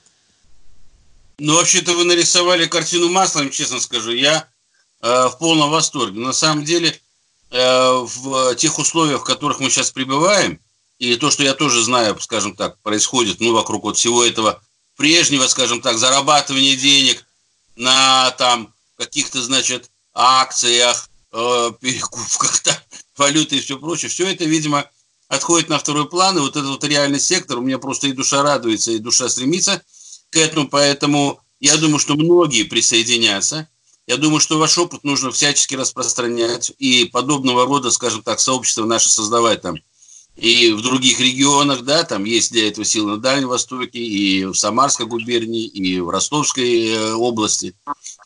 Ну, 1.40 1.56
вообще-то 1.56 1.94
вы 1.94 2.04
нарисовали 2.04 2.66
картину 2.66 3.10
маслом, 3.10 3.50
честно 3.50 3.80
скажу. 3.80 4.12
Я 4.12 4.48
Э, 5.02 5.28
в 5.28 5.38
полном 5.38 5.70
восторге. 5.70 6.20
На 6.20 6.34
самом 6.34 6.66
деле, 6.66 7.00
э, 7.52 8.06
в 8.06 8.56
тех 8.56 8.78
условиях, 8.80 9.22
в 9.22 9.24
которых 9.24 9.60
мы 9.60 9.70
сейчас 9.70 9.92
пребываем, 9.92 10.60
и 10.98 11.16
то, 11.16 11.32
что 11.32 11.44
я 11.44 11.54
тоже 11.54 11.82
знаю, 11.82 12.20
скажем 12.20 12.56
так, 12.56 12.78
происходит 12.82 13.40
ну, 13.40 13.54
вокруг 13.54 13.84
вот 13.84 13.98
всего 13.98 14.26
этого 14.26 14.62
прежнего, 14.98 15.48
скажем 15.48 15.82
так, 15.82 15.98
зарабатывания 15.98 16.76
денег 16.76 17.26
на 17.78 18.32
там 18.32 18.74
каких-то, 18.98 19.42
значит, 19.42 19.90
акциях, 20.14 21.10
э, 21.32 21.72
перекупках 21.80 22.62
валюты 23.18 23.56
и 23.56 23.62
все 23.62 23.80
прочее, 23.80 24.10
все 24.10 24.28
это, 24.30 24.44
видимо, 24.44 24.86
отходит 25.30 25.70
на 25.70 25.80
второй 25.80 26.10
план, 26.10 26.38
и 26.38 26.42
вот 26.42 26.58
этот 26.58 26.72
вот 26.72 26.84
реальный 26.84 27.22
сектор, 27.22 27.60
у 27.60 27.62
меня 27.62 27.78
просто 27.80 28.08
и 28.08 28.12
душа 28.12 28.44
радуется, 28.44 28.92
и 28.92 28.98
душа 28.98 29.30
стремится 29.30 29.82
к 30.30 30.36
этому, 30.36 30.68
поэтому 30.68 31.42
я 31.60 31.78
думаю, 31.78 32.00
что 32.00 32.16
многие 32.16 32.64
присоединятся, 32.64 33.68
я 34.08 34.18
думаю, 34.18 34.40
что 34.40 34.58
ваш 34.58 34.78
опыт 34.78 35.04
нужно 35.04 35.32
всячески 35.32 35.76
распространять 35.76 36.72
и 36.80 37.06
подобного 37.06 37.66
рода, 37.66 37.92
скажем 37.92 38.24
так, 38.24 38.40
сообщества 38.40 38.86
наши 38.86 39.10
создавать 39.10 39.62
там 39.62 39.76
и 40.40 40.72
в 40.72 40.82
других 40.82 41.20
регионах, 41.20 41.84
да, 41.84 42.04
там 42.04 42.24
есть 42.24 42.52
для 42.52 42.70
этого 42.70 42.86
силы 42.86 43.12
на 43.12 43.18
Дальнем 43.18 43.50
Востоке, 43.50 44.00
и 44.00 44.46
в 44.46 44.56
Самарской 44.56 45.06
губернии, 45.06 45.66
и 45.66 46.00
в 46.00 46.10
Ростовской 46.10 46.88
э, 46.88 47.14
области, 47.14 47.76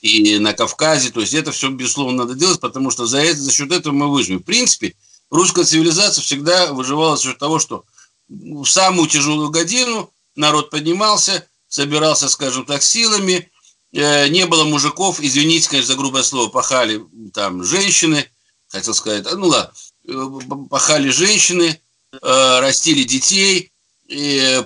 и 0.02 0.38
на 0.38 0.54
Кавказе. 0.54 1.10
То 1.10 1.22
есть 1.22 1.34
это 1.34 1.52
все, 1.52 1.70
безусловно, 1.70 2.26
надо 2.26 2.36
делать, 2.36 2.60
потому 2.60 2.92
что 2.92 3.08
за, 3.08 3.20
это, 3.20 3.40
за 3.40 3.52
счет 3.52 3.72
этого 3.72 3.94
мы 3.94 4.12
выживем. 4.12 4.40
В 4.40 4.44
принципе, 4.44 4.96
русская 5.32 5.64
цивилизация 5.64 6.22
всегда 6.22 6.72
выживала 6.72 7.18
за 7.18 7.24
счет 7.24 7.40
того, 7.40 7.58
что 7.58 7.86
в 8.30 8.66
самую 8.66 9.10
тяжелую 9.10 9.50
годину 9.50 10.12
народ 10.36 10.70
поднимался, 10.70 11.48
собирался, 11.74 12.30
скажем 12.30 12.66
так, 12.66 12.84
силами, 12.84 13.52
Э, 13.94 14.28
не 14.28 14.46
было 14.48 14.64
мужиков, 14.64 15.20
извините, 15.22 15.70
конечно, 15.70 15.94
за 15.94 16.00
грубое 16.00 16.24
слово, 16.24 16.50
пахали 16.50 17.06
там 17.34 17.64
женщины, 17.64 18.28
хотел 18.68 18.94
сказать, 18.96 19.26
ну 19.32 19.48
ладно, 19.48 19.72
э, 20.08 20.30
пахали 20.70 21.10
женщины, 21.10 21.80
э, 22.12 22.60
растили 22.60 23.04
детей, 23.04 23.70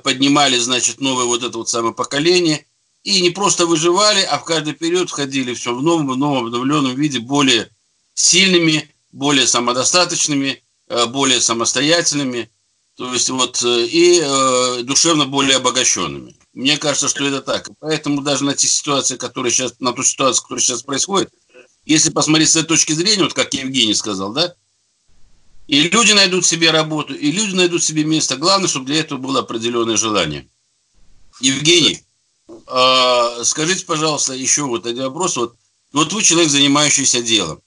поднимали, 0.03 0.57
значит, 0.57 0.99
новое 0.99 1.25
вот 1.25 1.43
это 1.43 1.57
вот 1.57 1.69
самое 1.69 1.93
поколение, 1.93 2.65
и 3.03 3.21
не 3.21 3.29
просто 3.29 3.65
выживали, 3.65 4.21
а 4.23 4.39
в 4.39 4.45
каждый 4.45 4.73
период 4.73 5.09
входили 5.09 5.53
все 5.53 5.73
в 5.75 5.81
новом, 5.81 6.07
в 6.07 6.17
новом 6.17 6.47
обновленном 6.47 6.95
виде, 6.95 7.19
более 7.19 7.69
сильными, 8.13 8.89
более 9.11 9.45
самодостаточными, 9.47 10.63
более 11.09 11.39
самостоятельными, 11.39 12.49
то 12.95 13.13
есть 13.13 13.29
вот 13.29 13.63
и 13.63 14.21
душевно 14.83 15.25
более 15.25 15.57
обогащенными. 15.57 16.35
Мне 16.57 16.75
кажется, 16.77 17.07
что 17.07 17.23
это 17.23 17.43
так. 17.43 17.69
Поэтому 17.79 18.23
даже 18.23 18.43
на 18.43 18.55
те 18.55 18.67
ситуации, 18.67 19.15
которые 19.15 19.51
сейчас, 19.51 19.75
на 19.79 19.93
ту 19.93 20.01
ситуацию, 20.01 20.41
которая 20.41 20.63
сейчас 20.63 20.81
происходит, 20.81 21.29
если 21.85 22.09
посмотреть 22.09 22.49
с 22.49 22.55
этой 22.55 22.69
точки 22.69 22.93
зрения, 22.93 23.21
вот 23.21 23.35
как 23.35 23.53
Евгений 23.53 23.93
сказал, 23.93 24.33
да, 24.33 24.55
и 25.67 25.83
люди 25.83 26.13
найдут 26.13 26.47
себе 26.47 26.71
работу, 26.71 27.13
и 27.13 27.31
люди 27.31 27.53
найдут 27.53 27.83
себе 27.83 28.05
место. 28.05 28.37
Главное, 28.37 28.67
чтобы 28.67 28.87
для 28.87 29.01
этого 29.01 29.19
было 29.19 29.41
определенное 29.41 29.97
желание. 29.97 30.47
Евгений, 31.39 32.01
э, 32.49 33.43
скажите, 33.43 33.85
пожалуйста, 33.85 34.33
еще 34.33 34.63
вот 34.63 34.87
один 34.87 35.03
вопрос. 35.03 35.37
Вот, 35.37 35.55
вот 35.93 36.11
вы 36.11 36.23
человек, 36.23 36.49
занимающийся 36.49 37.21
делом. 37.21 37.61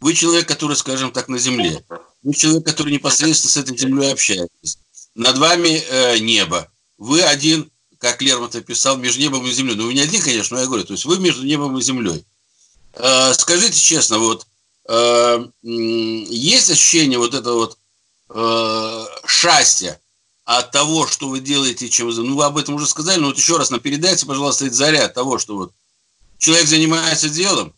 Вы 0.00 0.12
человек, 0.12 0.46
который, 0.46 0.76
скажем 0.76 1.12
так, 1.12 1.28
на 1.28 1.38
земле. 1.38 1.82
Вы 2.22 2.34
человек, 2.34 2.66
который 2.66 2.92
непосредственно 2.92 3.52
с 3.52 3.56
этой 3.56 3.78
землей 3.78 4.12
общается. 4.12 4.76
Над 5.14 5.38
вами 5.38 5.82
э, 5.88 6.18
небо. 6.18 6.70
Вы 6.98 7.22
один 7.22 7.70
как 8.04 8.20
Лермонтов 8.20 8.66
писал, 8.66 8.98
между 8.98 9.18
небом 9.18 9.46
и 9.46 9.50
землей. 9.50 9.76
Ну, 9.76 9.86
вы 9.86 9.94
не 9.94 10.02
один, 10.02 10.20
конечно, 10.20 10.56
но 10.56 10.60
я 10.60 10.66
говорю, 10.66 10.84
то 10.84 10.92
есть 10.92 11.06
вы 11.06 11.18
между 11.18 11.42
небом 11.42 11.78
и 11.78 11.82
землей. 11.82 12.22
Э, 12.92 13.32
скажите 13.32 13.80
честно, 13.80 14.18
вот 14.18 14.46
э, 14.90 15.46
есть 15.62 16.70
ощущение 16.70 17.18
вот 17.18 17.32
этого 17.32 17.54
вот 17.54 17.78
э, 18.28 19.04
счастья 19.26 19.98
от 20.44 20.70
того, 20.70 21.06
что 21.06 21.30
вы 21.30 21.40
делаете, 21.40 21.88
чем 21.88 22.08
вы... 22.08 22.12
Ну, 22.12 22.36
вы 22.36 22.44
об 22.44 22.58
этом 22.58 22.74
уже 22.74 22.86
сказали, 22.86 23.18
но 23.18 23.28
вот 23.28 23.38
еще 23.38 23.56
раз 23.56 23.70
нам 23.70 23.80
передайте, 23.80 24.26
пожалуйста, 24.26 24.66
этот 24.66 24.76
заряд 24.76 25.14
того, 25.14 25.38
что 25.38 25.56
вот 25.56 25.72
человек 26.36 26.66
занимается 26.66 27.30
делом, 27.30 27.72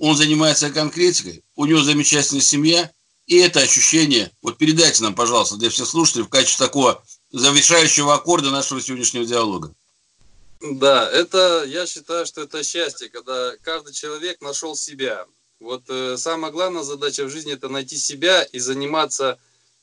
он 0.00 0.16
занимается 0.16 0.70
конкретикой, 0.70 1.44
у 1.54 1.66
него 1.66 1.84
замечательная 1.84 2.42
семья, 2.42 2.90
и 3.28 3.36
это 3.36 3.60
ощущение, 3.60 4.32
вот 4.42 4.58
передайте 4.58 5.04
нам, 5.04 5.14
пожалуйста, 5.14 5.54
для 5.54 5.70
всех 5.70 5.86
слушателей 5.86 6.24
в 6.24 6.30
качестве 6.30 6.66
такого 6.66 7.00
завершающего 7.30 8.14
аккорда 8.14 8.50
нашего 8.50 8.80
сегодняшнего 8.80 9.24
диалога. 9.24 9.74
Да, 10.60 11.08
это, 11.10 11.64
я 11.66 11.86
считаю, 11.86 12.26
что 12.26 12.42
это 12.42 12.64
счастье, 12.64 13.08
когда 13.08 13.52
каждый 13.62 13.92
человек 13.92 14.40
нашел 14.40 14.74
себя. 14.74 15.26
Вот 15.60 15.84
э, 15.88 16.16
самая 16.16 16.50
главная 16.50 16.82
задача 16.82 17.24
в 17.24 17.30
жизни 17.30 17.52
это 17.52 17.68
найти 17.68 17.96
себя 17.96 18.42
и 18.42 18.58
заниматься 18.58 19.38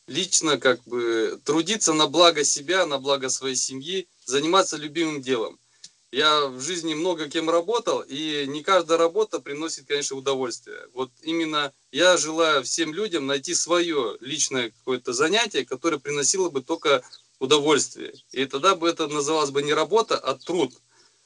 лично, 0.08 0.58
как 0.58 0.84
бы 0.84 1.40
трудиться 1.44 1.94
на 1.94 2.08
благо 2.08 2.44
себя, 2.44 2.86
на 2.86 3.00
благо 3.00 3.30
своей 3.30 3.56
семьи, 3.56 4.08
заниматься 4.26 4.78
любимым 4.78 5.22
делом. 5.22 5.60
Я 6.12 6.46
в 6.46 6.62
жизни 6.62 6.94
много 6.94 7.28
кем 7.28 7.50
работал, 7.50 8.02
и 8.08 8.46
не 8.48 8.64
каждая 8.64 8.98
работа 8.98 9.40
приносит, 9.40 9.86
конечно, 9.88 10.16
удовольствие. 10.16 10.88
Вот 10.94 11.12
именно 11.24 11.74
я 11.92 12.16
желаю 12.16 12.64
всем 12.64 12.94
людям 12.94 13.26
найти 13.26 13.54
свое 13.54 14.18
личное 14.22 14.70
какое-то 14.70 15.12
занятие, 15.12 15.66
которое 15.66 15.98
приносило 15.98 16.50
бы 16.50 16.62
только 16.62 17.04
удовольствие. 17.40 18.14
И 18.32 18.46
тогда 18.46 18.76
бы 18.76 18.90
это 18.90 19.08
называлось 19.08 19.52
бы 19.52 19.62
не 19.64 19.74
работа, 19.74 20.18
а 20.18 20.36
труд. 20.36 20.74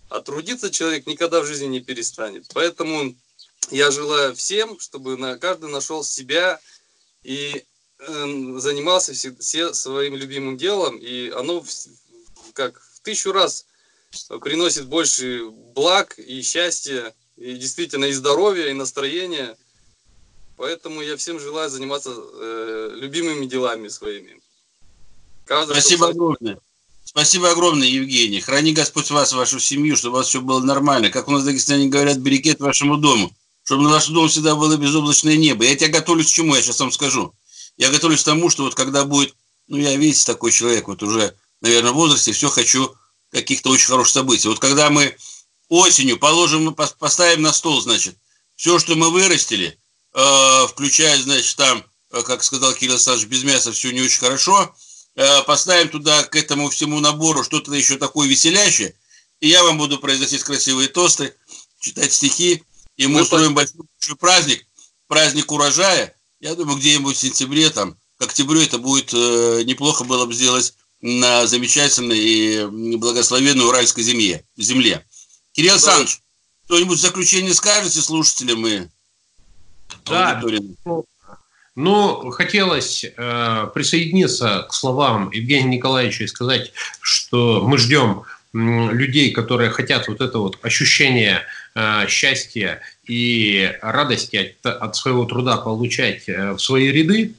А 0.09 0.21
трудиться 0.21 0.71
человек 0.71 1.05
никогда 1.05 1.41
в 1.41 1.45
жизни 1.45 1.67
не 1.67 1.81
перестанет. 1.81 2.47
Поэтому 2.53 3.15
я 3.69 3.91
желаю 3.91 4.35
всем, 4.35 4.79
чтобы 4.79 5.37
каждый 5.39 5.69
нашел 5.69 6.03
себя 6.03 6.59
и 7.23 7.63
эм, 7.99 8.59
занимался 8.59 9.13
все, 9.13 9.35
все 9.35 9.73
своим 9.73 10.15
любимым 10.15 10.57
делом, 10.57 10.97
и 10.97 11.29
оно 11.29 11.63
как 12.53 12.81
в 12.81 13.01
тысячу 13.01 13.31
раз 13.31 13.65
приносит 14.41 14.87
больше 14.87 15.49
благ 15.75 16.17
и 16.17 16.41
счастья, 16.41 17.13
и 17.37 17.53
действительно 17.55 18.05
и 18.05 18.13
здоровья, 18.13 18.69
и 18.69 18.73
настроения. 18.73 19.55
Поэтому 20.57 21.01
я 21.01 21.15
всем 21.15 21.39
желаю 21.39 21.69
заниматься 21.69 22.11
э, 22.15 22.91
любимыми 22.95 23.45
делами 23.45 23.87
своими. 23.87 24.41
Каждый, 25.49 25.71
Спасибо 25.71 26.05
кто... 26.05 26.11
огромное. 26.11 26.59
Спасибо 27.03 27.49
огромное, 27.49 27.87
Евгений. 27.87 28.39
Храни 28.39 28.71
Господь 28.71 29.09
вас, 29.09 29.33
вашу 29.33 29.59
семью, 29.59 29.97
чтобы 29.97 30.13
у 30.13 30.17
вас 30.19 30.27
все 30.27 30.41
было 30.41 30.59
нормально. 30.59 31.09
Как 31.09 31.27
у 31.27 31.31
нас 31.31 31.41
в 31.41 31.45
Дагестане 31.45 31.87
говорят, 31.87 32.17
берекет 32.17 32.59
вашему 32.59 32.97
дому. 32.97 33.35
Чтобы 33.63 33.81
на 33.81 33.89
вашем 33.89 34.13
доме 34.13 34.29
всегда 34.29 34.53
было 34.53 34.77
безоблачное 34.77 35.37
небо. 35.37 35.65
Я 35.65 35.75
тебя 35.75 35.89
готовлюсь 35.89 36.27
к 36.27 36.33
чему, 36.35 36.53
я 36.53 36.61
сейчас 36.61 36.79
вам 36.79 36.91
скажу. 36.91 37.33
Я 37.77 37.89
готовлюсь 37.89 38.21
к 38.21 38.25
тому, 38.25 38.51
что 38.51 38.61
вот 38.61 38.75
когда 38.75 39.05
будет, 39.05 39.33
ну 39.67 39.77
я, 39.77 39.95
видите, 39.95 40.23
такой 40.23 40.51
человек, 40.51 40.87
вот 40.87 41.01
уже, 41.01 41.35
наверное, 41.61 41.93
в 41.93 41.95
возрасте, 41.95 42.31
все 42.31 42.51
хочу 42.51 42.93
каких-то 43.31 43.71
очень 43.71 43.87
хороших 43.87 44.13
событий. 44.13 44.49
Вот 44.49 44.59
когда 44.59 44.91
мы 44.91 45.17
осенью 45.67 46.19
положим, 46.19 46.75
поставим 46.75 47.41
на 47.41 47.53
стол, 47.53 47.81
значит, 47.81 48.15
все, 48.55 48.77
что 48.77 48.93
мы 48.93 49.09
вырастили, 49.09 49.79
э, 50.13 50.67
включая, 50.67 51.19
значит, 51.19 51.55
там, 51.55 51.83
э, 52.11 52.21
как 52.21 52.43
сказал 52.43 52.71
Кирилл 52.75 52.93
Александрович, 52.93 53.27
без 53.27 53.43
мяса 53.43 53.71
все 53.71 53.89
не 53.91 54.01
очень 54.01 54.19
хорошо, 54.19 54.75
поставим 55.45 55.89
туда 55.89 56.23
к 56.23 56.35
этому 56.35 56.69
всему 56.69 56.99
набору 56.99 57.43
что-то 57.43 57.73
еще 57.73 57.97
такое 57.97 58.27
веселящее, 58.27 58.95
и 59.39 59.47
я 59.47 59.63
вам 59.63 59.77
буду 59.77 59.99
произносить 59.99 60.43
красивые 60.43 60.89
тосты, 60.89 61.35
читать 61.79 62.11
стихи, 62.13 62.63
и 62.97 63.07
мы, 63.07 63.15
мы 63.15 63.21
устроим 63.21 63.53
большой, 63.53 63.81
большой 63.99 64.17
праздник, 64.17 64.65
праздник 65.07 65.51
урожая. 65.51 66.15
Я 66.39 66.55
думаю, 66.55 66.77
где-нибудь 66.77 67.15
в 67.15 67.19
сентябре, 67.19 67.69
там, 67.69 67.97
к 68.17 68.23
октябрю 68.23 68.61
это 68.61 68.77
будет 68.77 69.13
э, 69.13 69.63
неплохо 69.63 70.03
было 70.03 70.25
бы 70.25 70.33
сделать 70.33 70.73
на 71.01 71.47
замечательной 71.47 72.19
и 72.19 72.65
благословенной 72.97 73.65
уральской 73.65 74.03
земле. 74.03 74.45
земле. 74.57 75.05
Кирилл 75.53 75.69
да. 75.69 75.73
Александрович, 75.75 76.21
кто-нибудь 76.65 76.97
в 76.97 77.01
заключение 77.01 77.53
скажете 77.53 78.01
слушателям 78.01 78.67
и 78.67 78.87
да. 80.05 80.41
Ну, 80.85 81.05
ну, 81.75 82.29
хотелось 82.31 83.05
э, 83.05 83.67
присоединиться 83.73 84.65
к 84.69 84.73
словам 84.73 85.31
Евгения 85.31 85.77
Николаевича 85.77 86.23
и 86.23 86.27
сказать, 86.27 86.71
что 87.01 87.61
мы 87.65 87.77
ждем 87.77 88.23
людей, 88.53 89.31
которые 89.31 89.69
хотят 89.69 90.07
вот 90.07 90.21
это 90.21 90.39
вот 90.39 90.57
ощущение 90.63 91.43
э, 91.75 92.07
счастья 92.07 92.81
и 93.05 93.71
радости 93.81 94.55
от, 94.63 94.65
от 94.65 94.95
своего 94.95 95.25
труда 95.25 95.57
получать 95.57 96.27
э, 96.27 96.53
в 96.53 96.59
свои 96.59 96.91
ряды. 96.91 97.33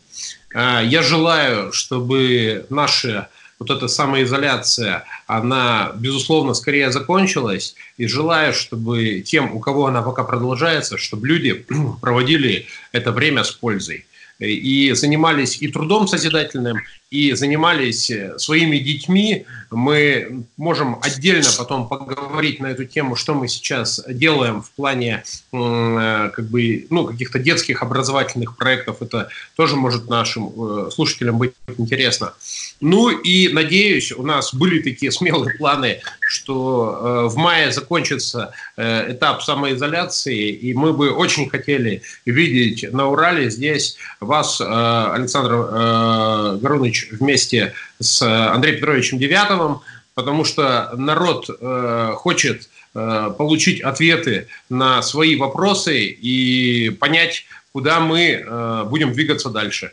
Э, 0.54 0.82
я 0.84 1.02
желаю, 1.02 1.72
чтобы 1.72 2.66
наши 2.70 3.26
вот 3.58 3.70
эта 3.70 3.88
самоизоляция, 3.88 5.04
она, 5.26 5.92
безусловно, 5.96 6.54
скорее 6.54 6.90
закончилась. 6.92 7.74
И 7.98 8.06
желаю, 8.06 8.54
чтобы 8.54 9.20
тем, 9.20 9.54
у 9.54 9.58
кого 9.58 9.86
она 9.86 10.00
пока 10.02 10.24
продолжается, 10.24 10.96
чтобы 10.96 11.26
люди 11.26 11.66
проводили 12.00 12.66
это 12.92 13.12
время 13.12 13.44
с 13.44 13.50
пользой 13.50 14.06
и 14.40 14.92
занимались 14.94 15.60
и 15.60 15.68
трудом 15.68 16.06
созидательным, 16.08 16.78
и 17.10 17.32
занимались 17.32 18.08
э, 18.10 18.38
своими 18.38 18.78
детьми. 18.78 19.44
Мы 19.70 20.44
можем 20.56 21.00
отдельно 21.02 21.48
потом 21.58 21.88
поговорить 21.88 22.60
на 22.60 22.68
эту 22.68 22.84
тему, 22.84 23.16
что 23.16 23.34
мы 23.34 23.48
сейчас 23.48 24.00
делаем 24.08 24.62
в 24.62 24.70
плане 24.70 25.24
э, 25.52 26.30
как 26.32 26.48
бы, 26.48 26.86
ну, 26.88 27.06
каких-то 27.06 27.40
детских 27.40 27.82
образовательных 27.82 28.56
проектов. 28.56 29.02
Это 29.02 29.28
тоже 29.56 29.74
может 29.74 30.08
нашим 30.08 30.52
э, 30.54 30.90
слушателям 30.92 31.38
быть 31.38 31.52
интересно. 31.76 32.32
Ну 32.80 33.10
и, 33.10 33.48
надеюсь, 33.52 34.12
у 34.12 34.22
нас 34.22 34.54
были 34.54 34.80
такие 34.80 35.10
смелые 35.10 35.56
планы, 35.58 36.00
что 36.20 37.28
в 37.28 37.36
мае 37.36 37.72
закончится 37.72 38.54
этап 38.78 39.42
самоизоляции, 39.42 40.50
и 40.50 40.72
мы 40.72 40.94
бы 40.94 41.10
очень 41.10 41.50
хотели 41.50 42.00
видеть 42.24 42.90
на 42.90 43.08
Урале 43.08 43.50
здесь 43.50 43.96
вас, 44.20 44.62
Александр 44.62 46.58
Горунович, 47.00 47.08
вместе 47.10 47.74
с 48.00 48.22
Андреем 48.22 48.76
Петровичем 48.76 49.18
Девятовым, 49.18 49.80
потому 50.14 50.44
что 50.44 50.92
народ 50.96 51.48
э, 51.48 52.12
хочет 52.16 52.68
э, 52.94 53.30
получить 53.36 53.80
ответы 53.80 54.48
на 54.68 55.02
свои 55.02 55.36
вопросы 55.36 56.06
и 56.06 56.90
понять, 56.90 57.44
куда 57.72 58.00
мы 58.00 58.32
э, 58.32 58.84
будем 58.88 59.12
двигаться 59.12 59.50
дальше. 59.50 59.92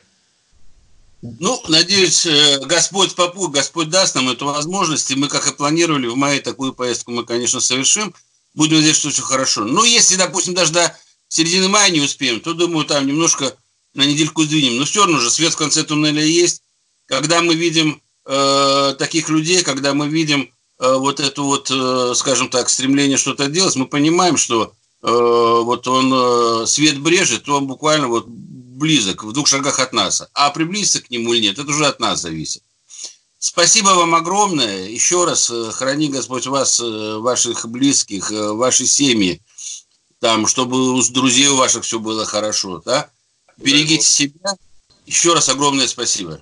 Ну, 1.22 1.62
надеюсь, 1.68 2.26
э, 2.26 2.60
Господь 2.66 3.16
попу, 3.16 3.48
Господь 3.48 3.90
даст 3.90 4.16
нам 4.16 4.30
эту 4.30 4.46
возможность, 4.46 5.10
и 5.12 5.16
мы, 5.16 5.28
как 5.28 5.48
и 5.48 5.54
планировали, 5.56 6.08
в 6.08 6.16
мае 6.16 6.42
такую 6.42 6.74
поездку 6.74 7.12
мы, 7.12 7.24
конечно, 7.24 7.60
совершим. 7.60 8.14
Будем 8.54 8.78
надеяться, 8.78 9.02
что 9.02 9.10
все 9.12 9.22
хорошо. 9.22 9.66
Но 9.66 9.86
если, 9.86 10.16
допустим, 10.16 10.56
даже 10.56 10.74
до 10.74 10.98
середины 11.30 11.68
мая 11.68 11.92
не 11.92 12.02
успеем, 12.02 12.40
то, 12.40 12.54
думаю, 12.54 12.86
там 12.86 13.06
немножко 13.06 13.56
на 13.94 14.04
недельку 14.04 14.44
сдвинем. 14.44 14.78
Но 14.78 14.86
все 14.86 15.02
равно 15.02 15.20
же 15.20 15.30
свет 15.30 15.54
в 15.54 15.58
конце 15.58 15.84
туннеля 15.84 16.24
есть. 16.24 16.64
Когда 17.08 17.42
мы 17.42 17.56
видим 17.56 18.02
э, 18.26 18.96
таких 19.00 19.30
людей, 19.30 19.64
когда 19.64 19.94
мы 19.94 20.08
видим 20.08 20.52
э, 20.80 20.94
вот 20.98 21.20
это 21.20 21.42
вот, 21.42 21.72
э, 21.72 22.14
скажем 22.16 22.50
так, 22.50 22.70
стремление 22.70 23.18
что-то 23.18 23.48
делать, 23.48 23.76
мы 23.76 23.88
понимаем, 23.88 24.38
что 24.38 24.74
э, 25.02 25.08
вот 25.10 25.88
он 25.88 26.14
э, 26.14 26.66
свет 26.68 27.00
брежет, 27.00 27.50
он 27.50 27.68
буквально 27.68 28.08
вот 28.08 28.28
близок, 28.28 29.24
в 29.24 29.32
двух 29.32 29.48
шагах 29.48 29.80
от 29.80 29.94
нас. 29.94 30.24
А 30.34 30.50
приблизиться 30.52 31.02
к 31.02 31.10
нему 31.10 31.34
или 31.34 31.44
нет, 31.44 31.58
это 31.58 31.70
уже 31.70 31.88
от 31.88 32.00
нас 32.00 32.22
зависит. 32.22 32.62
Спасибо 33.40 33.90
вам 33.90 34.16
огромное. 34.16 34.88
Еще 34.88 35.24
раз 35.26 35.50
э, 35.50 35.72
храни 35.72 36.10
Господь 36.10 36.48
вас, 36.48 36.80
э, 36.80 37.18
ваших 37.18 37.68
близких, 37.70 38.32
э, 38.32 38.52
ваши 38.52 38.86
семьи, 38.86 39.42
там, 40.20 40.48
чтобы 40.48 40.94
у 40.94 41.02
друзей 41.12 41.48
у 41.48 41.56
ваших 41.56 41.84
все 41.84 42.00
было 42.00 42.26
хорошо. 42.26 42.82
Да? 42.84 43.10
Берегите 43.58 44.06
себя. 44.06 44.56
Еще 45.06 45.34
раз 45.34 45.50
огромное 45.50 45.88
спасибо. 45.88 46.42